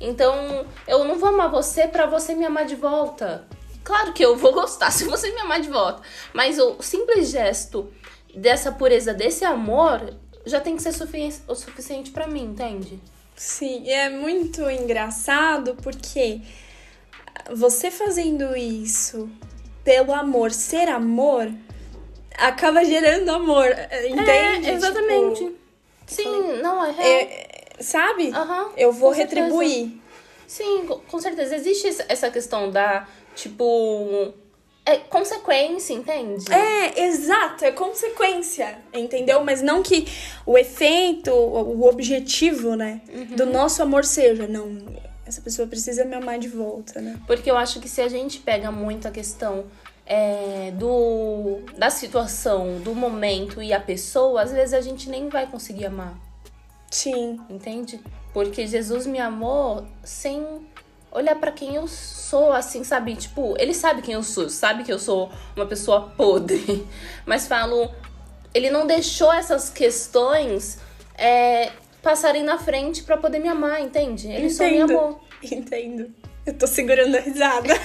Então, 0.00 0.66
eu 0.86 1.04
não 1.04 1.18
vou 1.18 1.28
amar 1.28 1.50
você 1.50 1.86
pra 1.86 2.06
você 2.06 2.34
me 2.34 2.44
amar 2.44 2.64
de 2.64 2.74
volta. 2.74 3.46
Claro 3.82 4.12
que 4.12 4.24
eu 4.24 4.36
vou 4.36 4.52
gostar 4.52 4.90
se 4.92 5.04
você 5.04 5.30
me 5.32 5.40
amar 5.40 5.60
de 5.60 5.68
volta. 5.68 6.02
Mas 6.32 6.58
o 6.58 6.76
simples 6.82 7.30
gesto 7.30 7.90
dessa 8.34 8.70
pureza, 8.70 9.14
desse 9.14 9.44
amor, 9.44 10.14
já 10.44 10.60
tem 10.60 10.76
que 10.76 10.82
ser 10.82 10.92
sufi 10.92 11.32
o 11.46 11.54
suficiente 11.54 12.10
pra 12.10 12.26
mim, 12.26 12.44
entende? 12.44 13.00
Sim, 13.34 13.88
é 13.88 14.10
muito 14.10 14.68
engraçado 14.68 15.76
porque 15.82 16.40
você 17.54 17.90
fazendo 17.90 18.56
isso 18.56 19.28
pelo 19.84 20.12
amor 20.12 20.50
ser 20.52 20.88
amor 20.88 21.50
acaba 22.36 22.84
gerando 22.84 23.28
amor, 23.30 23.66
entende? 24.08 24.68
É, 24.70 24.72
exatamente. 24.74 25.40
Tipo, 25.44 25.56
Sim, 26.06 26.62
não, 26.62 26.84
é 26.84 26.90
real. 26.92 27.06
é, 27.08 27.48
sabe? 27.80 28.30
Aham, 28.30 28.70
Eu 28.76 28.92
vou 28.92 29.10
com 29.10 29.16
certeza. 29.16 29.40
retribuir. 29.42 30.00
Sim, 30.46 30.84
co- 30.86 30.98
com 31.08 31.20
certeza. 31.20 31.54
Existe 31.56 31.86
essa- 31.88 32.06
questão 32.30 32.70
da, 32.70 33.06
tipo, 33.34 34.32
é 34.86 34.96
consequência, 34.96 35.92
entende? 35.92 36.50
É, 36.52 37.02
exato, 37.06 37.64
é 37.64 37.72
consequência, 37.72 38.78
entendeu? 38.94 39.44
Mas 39.44 39.60
não 39.60 39.82
que 39.82 40.06
o 40.46 40.56
efeito, 40.56 41.30
o 41.32 41.80
o 41.80 41.86
objetivo, 41.88 42.74
né, 42.74 43.02
do 43.36 43.44
nosso 43.44 43.82
amor 43.82 44.04
seja, 44.04 44.46
não, 44.46 44.78
essa 45.28 45.40
pessoa 45.40 45.68
precisa 45.68 46.04
me 46.04 46.14
amar 46.14 46.38
de 46.38 46.48
volta, 46.48 47.00
né? 47.00 47.20
Porque 47.26 47.50
eu 47.50 47.56
acho 47.56 47.80
que 47.80 47.88
se 47.88 48.00
a 48.00 48.08
gente 48.08 48.40
pega 48.40 48.72
muito 48.72 49.06
a 49.06 49.10
questão 49.10 49.66
é, 50.06 50.72
do 50.72 51.60
da 51.76 51.90
situação, 51.90 52.80
do 52.80 52.94
momento 52.94 53.62
e 53.62 53.72
a 53.72 53.80
pessoa, 53.80 54.42
às 54.42 54.52
vezes 54.52 54.72
a 54.72 54.80
gente 54.80 55.08
nem 55.08 55.28
vai 55.28 55.46
conseguir 55.46 55.86
amar, 55.86 56.18
Sim, 56.90 57.38
entende? 57.50 58.00
Porque 58.32 58.66
Jesus 58.66 59.06
me 59.06 59.18
amou 59.18 59.86
sem 60.02 60.66
olhar 61.12 61.36
pra 61.36 61.52
quem 61.52 61.74
eu 61.74 61.86
sou, 61.86 62.52
assim, 62.52 62.82
sabe? 62.82 63.14
Tipo, 63.14 63.54
ele 63.58 63.74
sabe 63.74 64.00
quem 64.00 64.14
eu 64.14 64.22
sou, 64.22 64.48
sabe 64.48 64.84
que 64.84 64.92
eu 64.92 64.98
sou 64.98 65.30
uma 65.54 65.66
pessoa 65.66 66.12
podre. 66.16 66.86
Mas 67.26 67.46
falo, 67.46 67.90
ele 68.54 68.70
não 68.70 68.86
deixou 68.86 69.32
essas 69.32 69.68
questões 69.68 70.78
é, 71.14 71.72
passarem 72.02 72.42
na 72.42 72.58
frente 72.58 73.02
pra 73.02 73.16
poder 73.16 73.38
me 73.38 73.48
amar, 73.48 73.80
entende? 73.80 74.28
Ele 74.28 74.50
só 74.50 74.64
me 74.64 74.76
Entendo. 74.76 74.90
amou. 74.98 75.20
entendo. 75.42 76.14
Eu 76.46 76.54
tô 76.54 76.66
segurando 76.66 77.14
a 77.16 77.20
risada. 77.20 77.74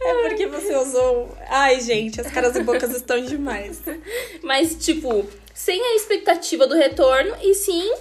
é 0.00 0.14
porque 0.28 0.46
você 0.46 0.74
usou. 0.76 1.36
Ai, 1.48 1.80
gente, 1.80 2.20
as 2.20 2.30
caras 2.30 2.56
e 2.56 2.62
bocas 2.62 2.94
estão 2.94 3.20
demais. 3.22 3.82
Mas, 4.42 4.74
tipo, 4.84 5.26
sem 5.52 5.80
a 5.80 5.96
expectativa 5.96 6.66
do 6.66 6.74
retorno, 6.74 7.34
e 7.42 7.54
sim 7.54 7.92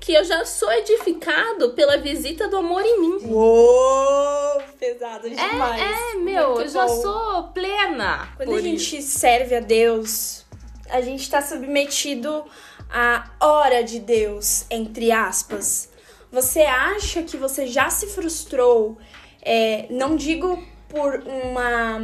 que 0.00 0.12
eu 0.12 0.24
já 0.24 0.44
sou 0.44 0.70
edificado 0.72 1.70
pela 1.70 1.98
visita 1.98 2.48
do 2.48 2.58
amor 2.58 2.82
em 2.84 3.00
mim. 3.00 3.18
Uou! 3.26 4.62
Pesado 4.78 5.28
demais. 5.28 5.82
É, 5.82 6.12
é 6.12 6.14
meu, 6.14 6.50
Muito 6.50 6.62
eu 6.62 6.68
já 6.68 6.86
bom. 6.86 7.02
sou 7.02 7.42
plena. 7.48 8.28
Quando 8.36 8.54
a 8.54 8.60
gente 8.60 9.02
serve 9.02 9.56
a 9.56 9.60
Deus, 9.60 10.46
a 10.88 11.00
gente 11.00 11.28
tá 11.28 11.42
submetido 11.42 12.44
à 12.88 13.30
hora 13.40 13.82
de 13.82 13.98
Deus, 13.98 14.64
entre 14.70 15.10
aspas. 15.12 15.90
Você 16.30 16.60
acha 16.60 17.22
que 17.22 17.36
você 17.36 17.66
já 17.66 17.88
se 17.90 18.06
frustrou? 18.06 18.98
é, 19.42 19.86
não 19.90 20.14
digo 20.16 20.62
por 20.88 21.22
uma, 21.26 21.98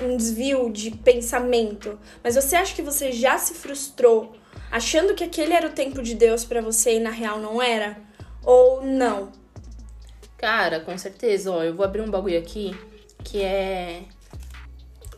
um 0.00 0.16
desvio 0.16 0.70
de 0.70 0.90
pensamento, 0.90 1.98
mas 2.22 2.34
você 2.34 2.56
acha 2.56 2.74
que 2.74 2.82
você 2.82 3.12
já 3.12 3.38
se 3.38 3.54
frustrou 3.54 4.36
achando 4.70 5.14
que 5.14 5.24
aquele 5.24 5.52
era 5.52 5.66
o 5.66 5.72
tempo 5.72 6.00
de 6.00 6.14
Deus 6.14 6.44
pra 6.44 6.60
você 6.60 6.96
e 6.96 7.00
na 7.00 7.10
real 7.10 7.40
não 7.40 7.60
era? 7.60 7.98
Ou 8.44 8.84
não? 8.84 9.32
Cara, 10.38 10.80
com 10.80 10.96
certeza, 10.96 11.50
ó, 11.50 11.62
eu 11.62 11.74
vou 11.74 11.84
abrir 11.84 12.02
um 12.02 12.10
bagulho 12.10 12.38
aqui 12.38 12.72
que 13.24 13.42
é 13.42 14.04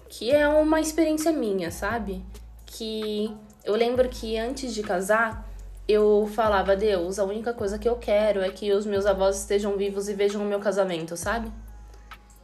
que 0.08 0.30
é 0.30 0.46
uma 0.49 0.80
experiência 0.80 1.32
minha, 1.32 1.70
sabe? 1.70 2.25
Que 2.66 3.30
eu 3.64 3.75
lembro 3.75 4.09
que 4.09 4.37
antes 4.37 4.75
de 4.75 4.83
casar, 4.83 5.49
eu 5.88 6.28
falava, 6.35 6.75
Deus, 6.76 7.19
a 7.19 7.25
única 7.25 7.52
coisa 7.52 7.78
que 7.78 7.88
eu 7.88 7.97
quero 7.97 8.40
é 8.40 8.50
que 8.50 8.73
os 8.73 8.87
meus 8.87 9.07
avós 9.07 9.38
estejam 9.40 9.76
vivos 9.76 10.09
e 10.09 10.14
vejam 10.14 10.42
o 10.42 10.45
meu 10.45 10.59
casamento, 10.61 11.16
sabe? 11.16 11.50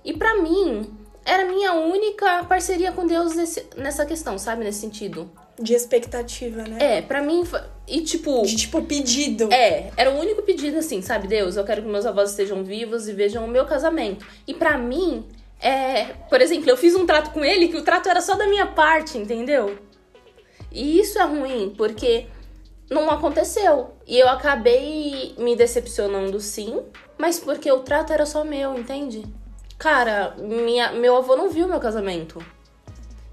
E 0.05 0.13
pra 0.13 0.37
mim, 0.41 0.91
era 1.25 1.43
a 1.43 1.47
minha 1.47 1.73
única 1.75 2.45
parceria 2.45 2.93
com 2.93 3.07
Deus 3.07 3.35
nesse, 3.35 3.67
nessa 3.77 4.07
questão, 4.07 4.39
sabe? 4.39 4.65
Nesse 4.65 4.81
sentido. 4.81 5.31
De 5.61 5.75
expectativa, 5.75 6.63
né? 6.63 6.79
É, 6.81 7.03
pra 7.03 7.21
mim, 7.21 7.45
e 7.87 8.01
tipo, 8.03 8.43
De 8.43 8.55
tipo 8.55 8.81
pedido. 8.83 9.53
é, 9.53 9.91
era 9.97 10.11
o 10.11 10.19
único 10.19 10.43
pedido 10.43 10.79
assim, 10.79 11.03
sabe? 11.03 11.27
Deus, 11.27 11.57
eu 11.57 11.65
quero 11.65 11.83
que 11.83 11.89
meus 11.89 12.07
avós 12.07 12.31
estejam 12.31 12.63
vivos 12.63 13.09
e 13.09 13.13
vejam 13.13 13.45
o 13.45 13.49
meu 13.49 13.67
casamento. 13.67 14.25
E 14.47 14.55
pra 14.55 14.79
mim, 14.79 15.27
é, 15.61 16.05
por 16.31 16.41
exemplo, 16.41 16.71
eu 16.71 16.77
fiz 16.77 16.95
um 16.95 17.05
trato 17.05 17.31
com 17.31 17.45
ele 17.45 17.69
que 17.69 17.77
o 17.77 17.83
trato 17.83 18.09
era 18.09 18.21
só 18.21 18.37
da 18.37 18.47
minha 18.47 18.67
parte, 18.67 19.19
entendeu? 19.19 19.77
E 20.71 21.01
isso 21.01 21.19
é 21.19 21.25
ruim, 21.25 21.75
porque 21.77 22.27
não 22.91 23.11
aconteceu. 23.11 23.91
E 24.07 24.19
eu 24.19 24.29
acabei 24.29 25.35
me 25.39 25.55
decepcionando 25.55 26.41
sim, 26.41 26.83
mas 27.17 27.39
porque 27.39 27.71
o 27.71 27.81
trato 27.81 28.13
era 28.13 28.27
só 28.27 28.45
meu, 28.45 28.79
entende? 28.79 29.25
Cara, 29.79 30.35
minha, 30.39 30.93
meu 30.93 31.17
avô 31.17 31.37
não 31.37 31.51
viu 31.51 31.69
meu 31.69 31.81
casamento. 31.81 32.45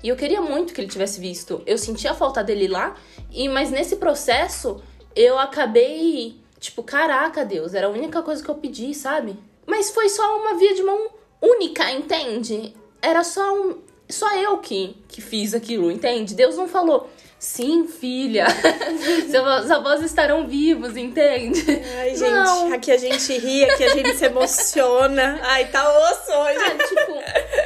E 0.04 0.10
eu 0.10 0.15
queria 0.15 0.42
muito 0.42 0.74
que 0.74 0.82
ele 0.82 0.88
tivesse 0.88 1.20
visto. 1.20 1.63
Eu 1.65 1.77
sentia 1.77 2.12
a 2.12 2.15
falta 2.15 2.44
dele 2.44 2.68
lá, 2.68 2.96
e 3.32 3.50
mas 3.50 3.72
nesse 3.72 3.96
processo 3.96 4.82
eu 5.15 5.39
acabei, 5.39 6.39
tipo, 6.60 6.84
caraca, 6.84 7.44
Deus, 7.44 7.74
era 7.74 7.88
a 7.88 7.89
única 7.89 8.22
coisa 8.22 8.44
que 8.44 8.50
eu 8.50 8.56
pedi, 8.56 8.94
sabe? 8.94 9.38
Mas 9.65 9.89
foi 9.89 10.10
só 10.10 10.38
uma 10.38 10.56
via 10.56 10.75
de 10.75 10.84
mão 10.84 11.10
única, 11.42 11.92
entende? 11.92 12.75
Era 13.01 13.24
só 13.24 13.54
um, 13.56 13.82
só 14.09 14.35
eu 14.35 14.57
que 14.59 14.95
que 15.07 15.21
fiz 15.21 15.53
aquilo, 15.53 15.91
entende? 15.91 16.33
Deus 16.33 16.55
não 16.55 16.67
falou 16.67 17.09
Sim, 17.45 17.88
filha. 17.88 18.47
Seus 19.29 19.69
avós 19.69 20.01
estarão 20.01 20.47
vivos, 20.47 20.97
entende? 20.97 21.63
Ai, 22.00 22.15
gente, 22.15 22.31
Não. 22.31 22.74
aqui 22.74 22.91
a 22.91 22.97
gente 22.97 23.38
ri, 23.38 23.63
aqui 23.65 23.83
a 23.83 23.89
gente 23.89 24.15
se 24.15 24.25
emociona. 24.25 25.39
Ai, 25.43 25.67
tá 25.67 25.88
osso 25.88 26.31
hoje. 26.31 26.59
Sabe, 26.59 26.83
tipo, 26.88 27.12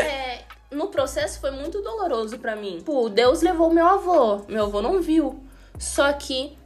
é, 0.04 0.42
no 0.72 0.88
processo 0.88 1.40
foi 1.40 1.52
muito 1.52 1.82
doloroso 1.82 2.40
pra 2.40 2.58
mim. 2.58 2.80
Tipo, 2.80 3.10
Deus 3.10 3.42
levou 3.42 3.74
meu 3.74 3.88
avô, 3.88 4.42
meu 4.50 4.66
avô 4.66 4.82
não 4.82 5.02
viu. 5.02 5.40
Só 5.78 6.12
que 6.12 6.58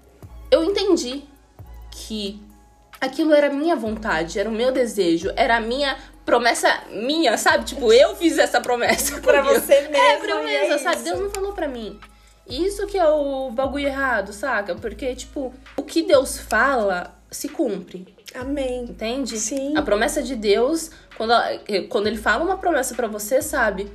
eu 0.50 0.64
entendi 0.64 1.24
que 1.92 2.42
aquilo 3.00 3.32
era 3.34 3.50
minha 3.50 3.76
vontade, 3.76 4.40
era 4.40 4.50
o 4.50 4.54
meu 4.54 4.72
desejo, 4.72 5.32
era 5.36 5.58
a 5.58 5.62
minha 5.62 5.98
promessa 6.26 6.84
minha, 6.90 7.38
sabe? 7.38 7.66
Tipo, 7.66 7.92
eu 7.94 8.16
fiz 8.16 8.38
essa 8.38 8.60
promessa 8.62 9.20
Pra 9.22 9.42
comigo. 9.44 9.60
você 9.60 9.82
mesma, 9.82 9.98
É, 9.98 10.18
pra 10.18 10.30
eu 10.32 10.44
mesma, 10.44 10.76
é 10.76 10.78
sabe? 10.78 11.04
Deus 11.04 11.20
não 11.20 11.30
falou 11.30 11.54
pra 11.54 11.68
mim. 11.68 12.00
Isso 12.48 12.86
que 12.88 12.98
é 12.98 13.08
o 13.08 13.50
bagulho 13.52 13.88
errado, 13.88 14.34
saca? 14.34 14.76
Porque, 14.76 15.16
tipo, 15.16 15.54
o 15.78 15.84
que 15.84 16.02
Deus 16.04 16.38
fala 16.40 17.18
se 17.32 17.48
cumpre. 17.50 18.14
Amém. 18.36 18.84
Entende? 18.84 19.38
Sim. 19.40 19.78
A 19.78 19.82
promessa 19.82 20.22
de 20.22 20.36
Deus, 20.36 20.92
quando, 21.18 21.32
ela- 21.34 21.60
quando 21.90 22.08
ele 22.08 22.18
fala 22.18 22.44
uma 22.44 22.58
promessa 22.58 22.96
pra 22.96 23.08
você, 23.08 23.42
sabe? 23.42 23.90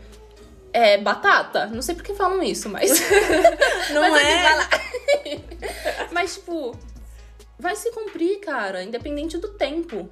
É 0.73 0.97
batata. 0.99 1.67
Não 1.67 1.83
sei 1.83 1.95
por 1.95 2.05
que 2.05 2.15
falam 2.15 2.43
isso, 2.43 2.69
mas. 2.69 2.91
Não 3.93 4.01
mas 4.01 4.23
é? 4.23 5.41
mas, 6.13 6.35
tipo, 6.35 6.77
vai 7.59 7.75
se 7.77 7.91
cumprir, 7.93 8.39
cara, 8.41 8.83
independente 8.83 9.39
do 9.39 9.49
tempo. 9.49 10.09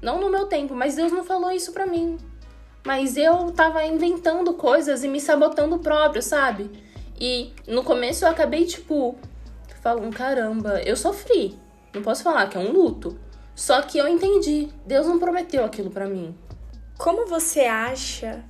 Não 0.00 0.20
no 0.20 0.30
meu 0.30 0.46
tempo, 0.46 0.74
mas 0.74 0.96
Deus 0.96 1.12
não 1.12 1.24
falou 1.24 1.50
isso 1.50 1.72
pra 1.72 1.86
mim. 1.86 2.18
Mas 2.84 3.16
eu 3.16 3.52
tava 3.52 3.84
inventando 3.84 4.54
coisas 4.54 5.04
e 5.04 5.08
me 5.08 5.20
sabotando 5.20 5.78
próprio, 5.78 6.22
sabe? 6.22 6.70
E 7.20 7.52
no 7.66 7.84
começo 7.84 8.24
eu 8.24 8.28
acabei, 8.30 8.64
tipo, 8.64 9.18
falando, 9.82 10.14
caramba, 10.14 10.80
eu 10.82 10.96
sofri. 10.96 11.58
Não 11.94 12.02
posso 12.02 12.22
falar 12.22 12.48
que 12.48 12.56
é 12.56 12.60
um 12.60 12.72
luto. 12.72 13.18
Só 13.54 13.82
que 13.82 13.98
eu 13.98 14.08
entendi. 14.08 14.70
Deus 14.86 15.06
não 15.06 15.18
prometeu 15.18 15.64
aquilo 15.64 15.90
pra 15.90 16.06
mim. 16.06 16.34
Como 16.96 17.26
você 17.26 17.60
acha 17.60 18.42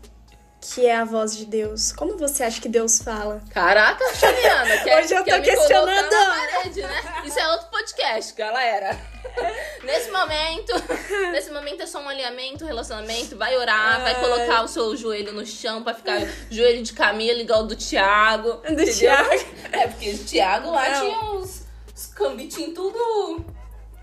que 0.61 0.87
é 0.87 0.97
a 0.97 1.05
voz 1.05 1.37
de 1.37 1.47
Deus? 1.47 1.91
Como 1.93 2.19
você 2.19 2.43
acha 2.45 2.61
que 2.61 2.69
Deus 2.69 3.01
fala? 3.03 3.43
Caraca, 3.51 4.05
Juliana, 4.15 4.77
quer, 4.85 5.03
Hoje 5.03 5.15
eu 5.15 5.25
tô 5.25 5.43
questionando. 5.43 6.11
parede, 6.11 6.83
né? 6.83 7.23
Isso 7.25 7.39
é 7.39 7.49
outro 7.51 7.69
podcast, 7.69 8.35
galera. 8.35 8.99
Nesse 9.85 10.11
momento, 10.11 10.73
nesse 11.33 11.51
momento 11.51 11.83
é 11.83 11.87
só 11.87 12.01
um 12.01 12.09
alinhamento, 12.09 12.65
relacionamento. 12.67 13.37
Vai 13.37 13.57
orar, 13.57 14.01
vai 14.03 14.13
Ai. 14.15 14.21
colocar 14.21 14.63
o 14.65 14.69
seu 14.69 14.95
joelho 14.97 15.33
no 15.33 15.47
chão 15.47 15.83
pra 15.83 15.95
ficar 15.95 16.21
joelho 16.51 16.83
de 16.83 16.93
Camila 16.93 17.41
igual 17.41 17.65
do 17.67 17.75
Thiago. 17.77 18.55
Do 18.55 18.73
entendeu? 18.73 18.95
Thiago. 18.95 19.45
É, 19.73 19.87
porque 19.87 20.11
o 20.11 20.19
Thiago 20.19 20.71
lá 20.71 20.89
Não. 20.91 21.01
tinha 21.01 21.25
os, 21.33 21.63
os 21.95 22.07
cambitinhos 22.07 22.75
tudo, 22.75 23.45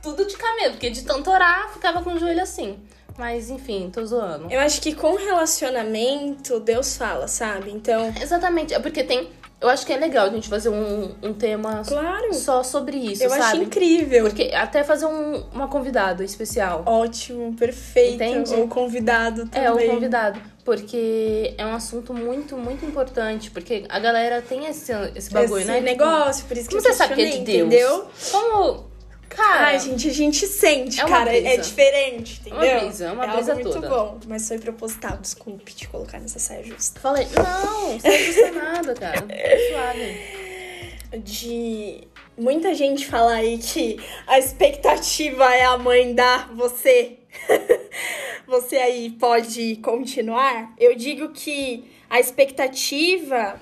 tudo 0.02 0.26
de 0.26 0.36
camelo. 0.38 0.72
Porque 0.72 0.90
de 0.90 1.04
tanto 1.04 1.30
orar, 1.30 1.72
ficava 1.74 2.02
com 2.02 2.14
o 2.14 2.20
joelho 2.20 2.42
assim. 2.42 2.82
Mas 3.18 3.50
enfim, 3.50 3.90
tô 3.92 4.06
zoando. 4.06 4.48
Eu 4.52 4.60
acho 4.60 4.80
que 4.82 4.94
com 4.94 5.16
relacionamento, 5.16 6.60
Deus 6.60 6.96
fala, 6.98 7.28
sabe? 7.28 7.72
Então, 7.72 8.14
Exatamente, 8.22 8.74
é 8.74 8.80
porque 8.80 9.04
tem. 9.04 9.30
Eu 9.60 9.70
acho 9.70 9.88
que 9.88 9.92
é 9.92 9.98
legal 9.98 10.28
a 10.28 10.30
gente 10.30 10.48
fazer 10.48 10.70
um, 10.70 11.16
um 11.24 11.34
tema 11.34 11.82
claro, 11.88 12.32
só 12.32 12.62
sobre 12.62 12.96
isso, 12.96 13.24
eu 13.24 13.34
acho 13.34 13.42
sabe? 13.42 13.64
incrível. 13.64 14.26
Porque 14.26 14.52
até 14.54 14.84
fazer 14.84 15.08
um, 15.08 15.44
uma 15.52 15.68
convidada 15.68 16.24
especial. 16.24 16.84
Ótimo, 16.86 17.56
perfeito. 17.56 18.22
Entende? 18.22 18.54
Ou 18.54 18.68
convidado 18.68 19.48
também. 19.48 19.68
É, 19.68 19.72
o 19.72 19.94
convidado. 19.94 20.40
Porque 20.64 21.56
é 21.58 21.66
um 21.66 21.74
assunto 21.74 22.14
muito, 22.14 22.56
muito 22.56 22.86
importante. 22.86 23.50
Porque 23.50 23.86
a 23.90 23.98
galera 23.98 24.44
tem 24.44 24.68
esse, 24.68 24.92
esse 25.16 25.32
bagulho, 25.32 25.62
Esse 25.62 25.72
né? 25.72 25.80
negócio, 25.82 26.46
por 26.46 26.56
isso 26.56 26.70
que 26.70 26.76
Como 26.76 26.88
eu 26.88 26.92
você 26.94 26.96
sabe 26.96 27.16
que 27.16 27.22
é 27.24 27.30
de 27.32 27.40
Deus? 27.40 27.68
entendeu? 27.68 28.06
Como. 28.32 28.86
Cara. 29.30 29.68
Ai, 29.68 29.80
gente, 29.80 30.08
a 30.10 30.14
gente 30.14 30.48
sente, 30.48 31.00
É 31.00 31.06
uma 31.06 31.18
cara. 31.18 31.36
É 31.38 31.42
brisa. 31.42 31.62
diferente, 31.62 32.42
É 32.46 32.50
uma 32.54 32.58
entendeu? 32.66 32.80
brisa, 32.82 33.06
é 33.06 33.12
uma 33.12 33.24
algo 33.24 33.36
brisa 33.36 33.54
muito 33.56 33.72
toda. 33.72 33.90
bom. 33.90 34.20
Mas 34.28 34.48
foi 34.48 34.58
proposital, 34.60 35.18
desculpe 35.18 35.74
te 35.74 35.88
colocar 35.88 36.20
nessa 36.20 36.40
saia 36.40 36.64
justa. 36.64 37.00
Falei, 37.00 37.28
não, 37.36 37.92
não 37.92 38.00
custa 38.00 38.52
nada, 38.52 38.94
cara. 38.96 39.22
Tá 39.28 39.36
suave. 39.70 41.20
De 41.24 42.08
muita 42.38 42.74
gente 42.74 43.06
falar 43.06 43.36
aí 43.36 43.58
que 43.58 43.98
a 44.28 44.38
expectativa 44.40 45.54
é 45.56 45.64
a 45.64 45.78
mãe 45.78 46.14
da 46.14 46.50
você. 46.54 47.18
você 48.48 48.76
aí 48.78 49.10
pode 49.12 49.78
continuar. 49.78 50.74
Eu 50.78 50.96
digo 50.96 51.30
que 51.30 51.86
a 52.10 52.20
expectativa 52.20 53.60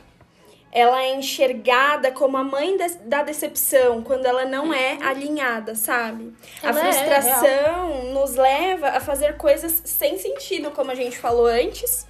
ela 0.75 1.01
é 1.01 1.15
enxergada 1.15 2.11
como 2.11 2.35
a 2.35 2.43
mãe 2.43 2.75
da- 2.77 2.88
da 3.05 3.23
decepção 3.23 4.01
quando 4.03 4.25
ela 4.25 4.43
não 4.45 4.73
é 4.73 4.97
alinhada, 5.01 5.73
sabe? 5.73 6.33
A 6.61 6.67
Ela 6.67 6.79
é 6.88 6.91
frustração 6.91 8.03
nos 8.13 8.35
leva 8.35 8.89
a 8.89 8.99
fazer 8.99 9.38
coisas 9.38 9.81
sem 9.85 10.17
sentido, 10.19 10.71
como 10.71 10.91
a 10.91 10.95
gente 10.95 11.17
falou 11.17 11.45
antes, 11.45 12.05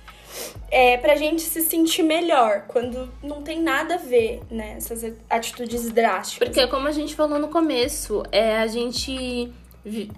é, 0.72 0.98
pra 0.98 1.16
gente 1.16 1.44
se 1.44 1.62
sentir 1.62 2.02
melhor, 2.02 2.66
quando 2.68 3.10
não 3.22 3.44
tem 3.44 3.62
nada 3.62 3.94
a 3.96 3.98
ver, 4.00 4.42
né? 4.50 4.74
Essas 4.78 5.04
atitudes 5.30 5.90
drásticas. 5.92 6.50
Porque 6.50 6.68
como 6.68 6.88
a 6.88 6.92
gente 6.92 7.14
falou 7.16 7.38
no 7.38 7.50
começo, 7.50 8.24
é 8.32 8.58
a 8.58 8.66
gente. 8.68 9.54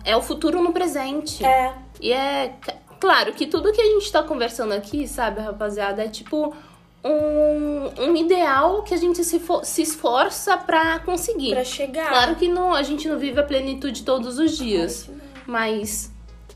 É 0.06 0.16
o 0.16 0.22
futuro 0.22 0.62
no 0.62 0.72
presente. 0.72 1.46
É, 1.46 1.74
E 2.00 2.14
é. 2.14 2.54
Claro 3.00 3.34
que 3.34 3.46
tudo 3.46 3.72
que 3.74 3.82
a 3.82 3.86
gente 3.86 4.12
tá 4.12 4.24
conversando 4.24 4.74
aqui, 4.74 5.06
sabe, 5.08 5.40
rapaziada, 5.42 6.04
é 6.04 6.08
tipo 6.08 6.56
um, 7.04 8.04
um 8.10 8.16
ideal 8.16 8.84
que 8.84 8.94
a 8.94 8.98
gente 8.98 9.24
se, 9.24 9.40
fo- 9.40 9.64
se 9.64 9.82
esforça 9.82 10.58
pra 10.58 11.00
conseguir. 11.00 11.52
pra 11.52 11.64
chegar. 11.64 12.10
Claro 12.10 12.36
que 12.36 12.48
não, 12.48 12.74
a 12.74 12.84
gente 12.84 13.08
não 13.08 13.18
vive 13.18 13.40
a 13.40 13.44
plenitude 13.44 14.04
todos 14.04 14.38
os 14.40 14.58
dias. 14.58 15.10
Mas 15.46 16.12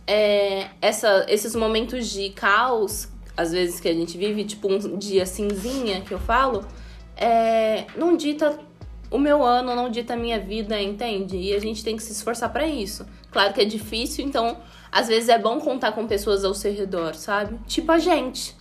é, 0.05 0.67
essa, 0.81 1.25
esses 1.29 1.55
momentos 1.55 2.09
de 2.09 2.29
caos 2.31 3.07
às 3.37 3.51
vezes 3.53 3.79
que 3.79 3.87
a 3.87 3.93
gente 3.93 4.17
vive, 4.17 4.43
tipo 4.43 4.67
um 4.71 4.97
dia 4.97 5.25
cinzinha 5.25 6.01
que 6.01 6.11
eu 6.13 6.19
falo, 6.19 6.65
é, 7.15 7.85
não 7.95 8.15
dita 8.17 8.59
o 9.09 9.17
meu 9.17 9.41
ano, 9.43 9.73
não 9.73 9.89
dita 9.89 10.13
a 10.13 10.17
minha 10.17 10.37
vida, 10.39 10.79
entende? 10.81 11.37
E 11.37 11.53
a 11.55 11.59
gente 11.59 11.83
tem 11.83 11.95
que 11.95 12.03
se 12.03 12.11
esforçar 12.11 12.51
para 12.51 12.67
isso. 12.67 13.05
Claro 13.31 13.53
que 13.53 13.61
é 13.61 13.65
difícil, 13.65 14.25
então 14.25 14.57
às 14.91 15.07
vezes 15.07 15.29
é 15.29 15.39
bom 15.39 15.59
contar 15.61 15.93
com 15.93 16.05
pessoas 16.05 16.43
ao 16.43 16.53
seu 16.53 16.73
redor, 16.73 17.15
sabe? 17.15 17.57
Tipo 17.67 17.93
a 17.93 17.99
gente. 17.99 18.55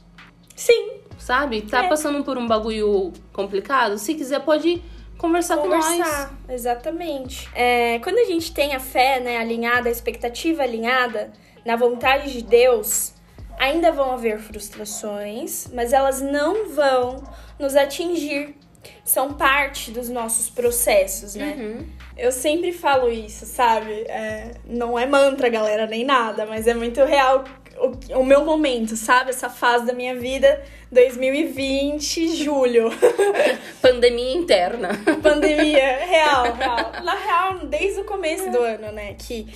Sim. 0.55 1.00
Sabe? 1.31 1.63
Tá 1.63 1.85
É. 1.85 1.89
passando 1.89 2.25
por 2.25 2.37
um 2.37 2.49
bagulho 2.49 3.13
complicado? 3.33 3.97
Se 3.99 4.17
quiser, 4.17 4.41
pode 4.41 4.83
conversar, 5.17 5.59
com 5.59 5.69
nós. 5.69 5.87
Conversar, 5.87 6.35
exatamente. 6.49 7.49
É, 7.55 8.01
quando 8.01 8.19
a 8.19 8.25
gente 8.25 8.53
tem 8.53 8.75
a 8.75 8.81
fé 8.81 9.21
né, 9.21 9.37
alinhada, 9.39 9.89
a 9.89 9.93
expectativa 9.93 10.65
alinhada 10.65 11.31
na 11.65 11.77
vontade 11.77 12.33
de 12.33 12.43
Deus, 12.43 13.13
ainda 13.61 13.93
vão 13.93 14.11
haver 14.11 14.41
frustrações, 14.41 15.69
mas 15.73 15.93
elas 15.93 16.21
não 16.21 16.69
vão 16.71 17.23
nos 17.61 17.77
atingir. 17.77 18.57
São 19.05 19.35
parte 19.35 19.93
dos 19.93 20.09
nossos 20.09 20.51
processos, 20.51 21.37
né? 21.37 21.55
Uhum. 21.57 21.87
Eu 22.17 22.33
sempre 22.33 22.73
falo 22.73 23.09
isso, 23.09 23.47
sabe? 23.47 23.93
É, 24.09 24.55
não 24.67 24.99
é 24.99 25.07
mantra, 25.07 25.49
galera, 25.49 25.87
nem 25.87 26.05
nada, 26.05 26.45
mas 26.45 26.67
é 26.67 26.75
muito 26.75 27.05
real 27.05 27.45
o, 27.81 28.21
o 28.21 28.25
meu 28.25 28.45
momento, 28.45 28.97
sabe? 28.97 29.31
Essa 29.31 29.49
fase 29.49 29.87
da 29.87 29.93
minha 29.93 30.15
vida, 30.15 30.63
2020, 30.93 32.37
julho. 32.37 32.91
Pandemia 33.81 34.37
interna. 34.37 34.91
Pandemia, 35.23 35.99
real, 36.05 36.53
real. 36.55 36.93
Na 37.03 37.15
real, 37.15 37.67
desde 37.67 38.01
o 38.01 38.05
começo 38.05 38.51
do 38.51 38.59
ano, 38.59 38.93
né? 38.93 39.15
Que 39.15 39.47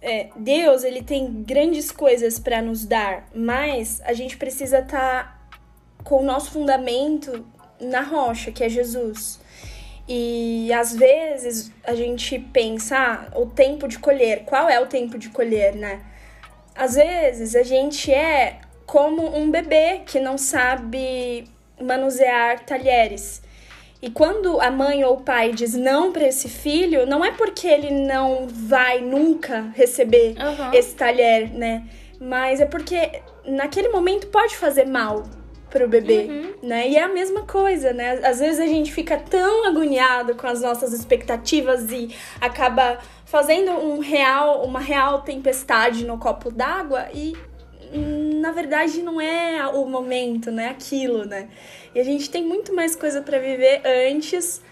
é, 0.00 0.28
Deus, 0.36 0.84
ele 0.84 1.02
tem 1.02 1.42
grandes 1.42 1.90
coisas 1.90 2.38
pra 2.38 2.62
nos 2.62 2.84
dar, 2.84 3.28
mas 3.34 4.00
a 4.04 4.12
gente 4.12 4.36
precisa 4.36 4.78
estar 4.78 5.50
com 6.04 6.20
o 6.20 6.24
nosso 6.24 6.52
fundamento 6.52 7.44
na 7.80 8.02
rocha, 8.02 8.52
que 8.52 8.62
é 8.62 8.68
Jesus. 8.68 9.40
E 10.08 10.72
às 10.72 10.94
vezes 10.94 11.72
a 11.82 11.94
gente 11.94 12.38
pensa, 12.38 12.96
ah, 12.96 13.38
o 13.38 13.46
tempo 13.46 13.88
de 13.88 13.98
colher, 13.98 14.44
qual 14.44 14.68
é 14.68 14.78
o 14.78 14.86
tempo 14.86 15.18
de 15.18 15.30
colher, 15.30 15.74
né? 15.74 16.00
Às 16.76 16.94
vezes 16.94 17.54
a 17.56 17.62
gente 17.62 18.12
é 18.12 18.58
como 18.84 19.36
um 19.36 19.50
bebê 19.50 20.00
que 20.06 20.20
não 20.20 20.36
sabe 20.38 21.44
manusear 21.80 22.64
talheres. 22.64 23.42
E 24.00 24.10
quando 24.10 24.60
a 24.60 24.70
mãe 24.70 25.04
ou 25.04 25.14
o 25.14 25.20
pai 25.22 25.52
diz 25.52 25.74
não 25.74 26.12
para 26.12 26.26
esse 26.28 26.48
filho, 26.48 27.06
não 27.06 27.24
é 27.24 27.32
porque 27.32 27.66
ele 27.66 27.90
não 27.90 28.46
vai 28.46 29.00
nunca 29.00 29.72
receber 29.74 30.34
Aham. 30.38 30.70
esse 30.74 30.94
talher, 30.94 31.50
né? 31.52 31.84
Mas 32.20 32.60
é 32.60 32.66
porque 32.66 33.22
naquele 33.44 33.88
momento 33.88 34.26
pode 34.28 34.54
fazer 34.56 34.84
mal 34.86 35.24
pro 35.70 35.88
bebê, 35.88 36.26
Uhum. 36.28 36.54
né? 36.62 36.88
E 36.88 36.96
é 36.96 37.02
a 37.02 37.08
mesma 37.08 37.42
coisa, 37.42 37.92
né? 37.92 38.20
Às 38.22 38.38
vezes 38.38 38.60
a 38.60 38.66
gente 38.66 38.92
fica 38.92 39.16
tão 39.18 39.66
agoniado 39.66 40.34
com 40.36 40.46
as 40.46 40.60
nossas 40.62 40.92
expectativas 40.92 41.90
e 41.90 42.14
acaba 42.40 42.98
fazendo 43.26 43.72
um 43.72 43.98
real, 43.98 44.62
uma 44.64 44.80
real 44.80 45.20
tempestade 45.20 46.06
no 46.06 46.16
copo 46.16 46.50
d'água 46.50 47.08
e 47.12 47.34
na 48.40 48.52
verdade 48.52 49.02
não 49.02 49.20
é 49.20 49.66
o 49.66 49.84
momento, 49.84 50.50
né? 50.50 50.68
Aquilo, 50.68 51.24
né? 51.24 51.48
E 51.94 52.00
a 52.00 52.04
gente 52.04 52.30
tem 52.30 52.44
muito 52.44 52.74
mais 52.74 52.96
coisa 52.96 53.20
pra 53.20 53.38
viver 53.38 53.82
antes 54.10 54.62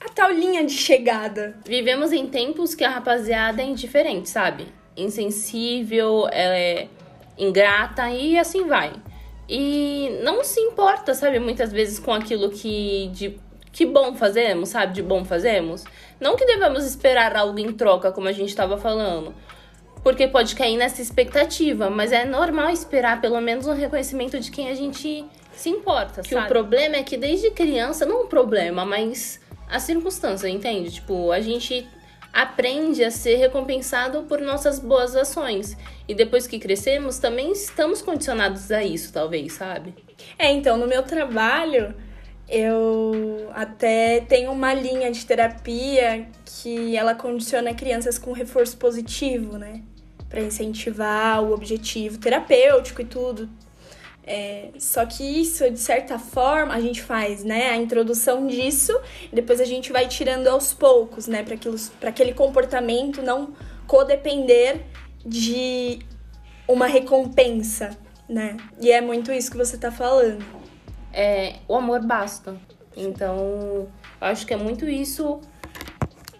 a 0.00 0.08
tal 0.08 0.30
linha 0.30 0.64
de 0.64 0.72
chegada. 0.72 1.56
Vivemos 1.66 2.12
em 2.12 2.26
tempos 2.26 2.74
que 2.74 2.84
a 2.84 2.90
rapaziada 2.90 3.60
é 3.62 3.64
indiferente, 3.64 4.30
sabe? 4.30 4.68
Insensível, 4.96 6.28
é 6.30 6.88
ingrata 7.36 8.08
e 8.10 8.38
assim 8.38 8.64
vai. 8.66 8.92
E 9.48 10.20
não 10.22 10.42
se 10.42 10.60
importa, 10.60 11.14
sabe, 11.14 11.38
muitas 11.38 11.72
vezes 11.72 11.98
com 11.98 12.12
aquilo 12.12 12.50
que 12.50 13.08
de 13.12 13.38
que 13.74 13.84
bom 13.84 14.14
fazemos, 14.14 14.68
sabe? 14.68 14.94
De 14.94 15.02
bom 15.02 15.24
fazemos. 15.24 15.84
Não 16.20 16.36
que 16.36 16.46
devemos 16.46 16.86
esperar 16.86 17.36
algo 17.36 17.58
em 17.58 17.72
troca, 17.72 18.12
como 18.12 18.28
a 18.28 18.32
gente 18.32 18.54
tava 18.54 18.78
falando. 18.78 19.34
Porque 20.00 20.28
pode 20.28 20.54
cair 20.54 20.76
nessa 20.76 21.02
expectativa, 21.02 21.90
mas 21.90 22.12
é 22.12 22.24
normal 22.24 22.70
esperar 22.70 23.20
pelo 23.20 23.40
menos 23.40 23.66
um 23.66 23.74
reconhecimento 23.74 24.38
de 24.38 24.50
quem 24.52 24.68
a 24.68 24.74
gente 24.74 25.24
se 25.52 25.68
importa, 25.68 26.22
que 26.22 26.36
o 26.36 26.46
problema 26.46 26.96
é 26.96 27.02
que 27.02 27.16
desde 27.16 27.50
criança, 27.50 28.06
não 28.06 28.24
um 28.24 28.26
problema, 28.26 28.84
mas 28.84 29.40
a 29.68 29.80
circunstância, 29.80 30.48
entende? 30.48 30.92
Tipo, 30.92 31.32
a 31.32 31.40
gente 31.40 31.86
aprende 32.32 33.02
a 33.02 33.10
ser 33.10 33.36
recompensado 33.36 34.22
por 34.24 34.40
nossas 34.40 34.78
boas 34.78 35.16
ações. 35.16 35.76
E 36.06 36.14
depois 36.14 36.46
que 36.46 36.60
crescemos, 36.60 37.18
também 37.18 37.50
estamos 37.50 38.02
condicionados 38.02 38.70
a 38.70 38.84
isso, 38.84 39.12
talvez, 39.12 39.54
sabe? 39.54 39.94
É, 40.38 40.52
então, 40.52 40.76
no 40.76 40.86
meu 40.86 41.02
trabalho, 41.02 41.94
eu 42.48 43.50
até 43.54 44.20
tenho 44.20 44.52
uma 44.52 44.74
linha 44.74 45.10
de 45.10 45.24
terapia 45.24 46.26
que 46.44 46.96
ela 46.96 47.14
condiciona 47.14 47.74
crianças 47.74 48.18
com 48.18 48.32
reforço 48.32 48.76
positivo, 48.76 49.56
né? 49.58 49.82
Pra 50.28 50.40
incentivar 50.40 51.42
o 51.42 51.52
objetivo 51.52 52.18
terapêutico 52.18 53.00
e 53.00 53.04
tudo. 53.04 53.48
É, 54.26 54.70
só 54.78 55.04
que 55.04 55.22
isso, 55.22 55.70
de 55.70 55.78
certa 55.78 56.18
forma, 56.18 56.74
a 56.74 56.80
gente 56.80 57.02
faz, 57.02 57.44
né? 57.44 57.70
A 57.70 57.76
introdução 57.76 58.46
disso, 58.46 58.98
e 59.30 59.34
depois 59.34 59.60
a 59.60 59.64
gente 59.64 59.92
vai 59.92 60.08
tirando 60.08 60.48
aos 60.48 60.72
poucos, 60.72 61.26
né? 61.26 61.44
Pra 62.00 62.10
aquele 62.10 62.32
comportamento 62.32 63.22
não 63.22 63.54
codepender 63.86 64.80
de 65.24 65.98
uma 66.66 66.86
recompensa, 66.86 67.96
né? 68.28 68.56
E 68.80 68.90
é 68.90 69.00
muito 69.00 69.30
isso 69.30 69.50
que 69.50 69.56
você 69.56 69.76
tá 69.76 69.92
falando. 69.92 70.44
É, 71.14 71.56
o 71.68 71.76
amor 71.76 72.00
basta. 72.00 72.56
Então, 72.96 73.88
acho 74.20 74.46
que 74.46 74.52
é 74.52 74.56
muito 74.56 74.88
isso 74.88 75.40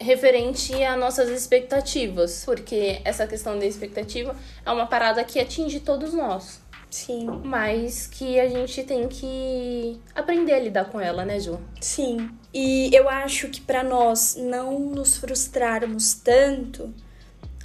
referente 0.01 0.83
a 0.83 0.97
nossas 0.97 1.31
expectativas. 1.31 2.45
Porque 2.45 3.01
essa 3.05 3.27
questão 3.27 3.59
da 3.59 3.65
expectativa 3.65 4.37
é 4.67 4.71
uma 4.71 4.87
parada 4.87 5.23
que 5.25 5.39
atinge 5.39 5.81
todos 5.81 6.13
nós. 6.13 6.61
Sim. 6.91 7.27
Mas 7.43 8.07
que 8.07 8.39
a 8.39 8.49
gente 8.49 8.85
tem 8.85 9.09
que 9.09 10.01
aprender 10.15 10.53
a 10.53 10.61
lidar 10.61 10.85
com 10.85 11.01
ela, 11.01 11.25
né, 11.25 11.41
Ju? 11.41 11.59
Sim. 11.81 12.31
E 12.53 12.89
eu 12.95 13.09
acho 13.09 13.49
que 13.49 13.61
para 13.61 13.83
nós 13.83 14.37
não 14.37 14.79
nos 14.79 15.17
frustrarmos 15.17 16.15
tanto, 16.15 16.95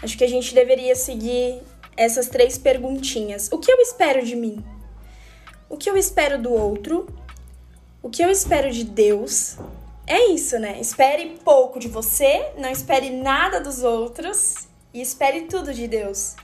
acho 0.02 0.18
que 0.18 0.24
a 0.24 0.28
gente 0.28 0.56
deveria 0.56 0.96
seguir 0.96 1.62
essas 1.96 2.28
três 2.28 2.58
perguntinhas. 2.58 3.50
O 3.52 3.60
que 3.60 3.72
eu 3.72 3.78
espero 3.82 4.26
de 4.26 4.36
mim? 4.36 4.64
O 5.70 5.78
que 5.78 5.88
eu 5.88 5.96
espero 5.96 6.42
do 6.42 6.52
outro? 6.52 7.08
O 8.02 8.10
que 8.10 8.24
eu 8.24 8.32
espero 8.32 8.72
de 8.72 8.84
Deus? 8.84 9.56
É 10.08 10.32
isso, 10.32 10.58
né? 10.58 10.80
Espere 10.80 11.40
pouco 11.46 11.80
de 11.80 11.88
você, 11.88 12.52
não 12.58 12.70
espere 12.70 13.12
nada 13.12 13.62
dos 13.62 13.84
outros 13.84 14.68
e 14.92 15.00
espere 15.00 15.42
tudo 15.42 15.72
de 15.72 15.88
Deus. 15.88 16.36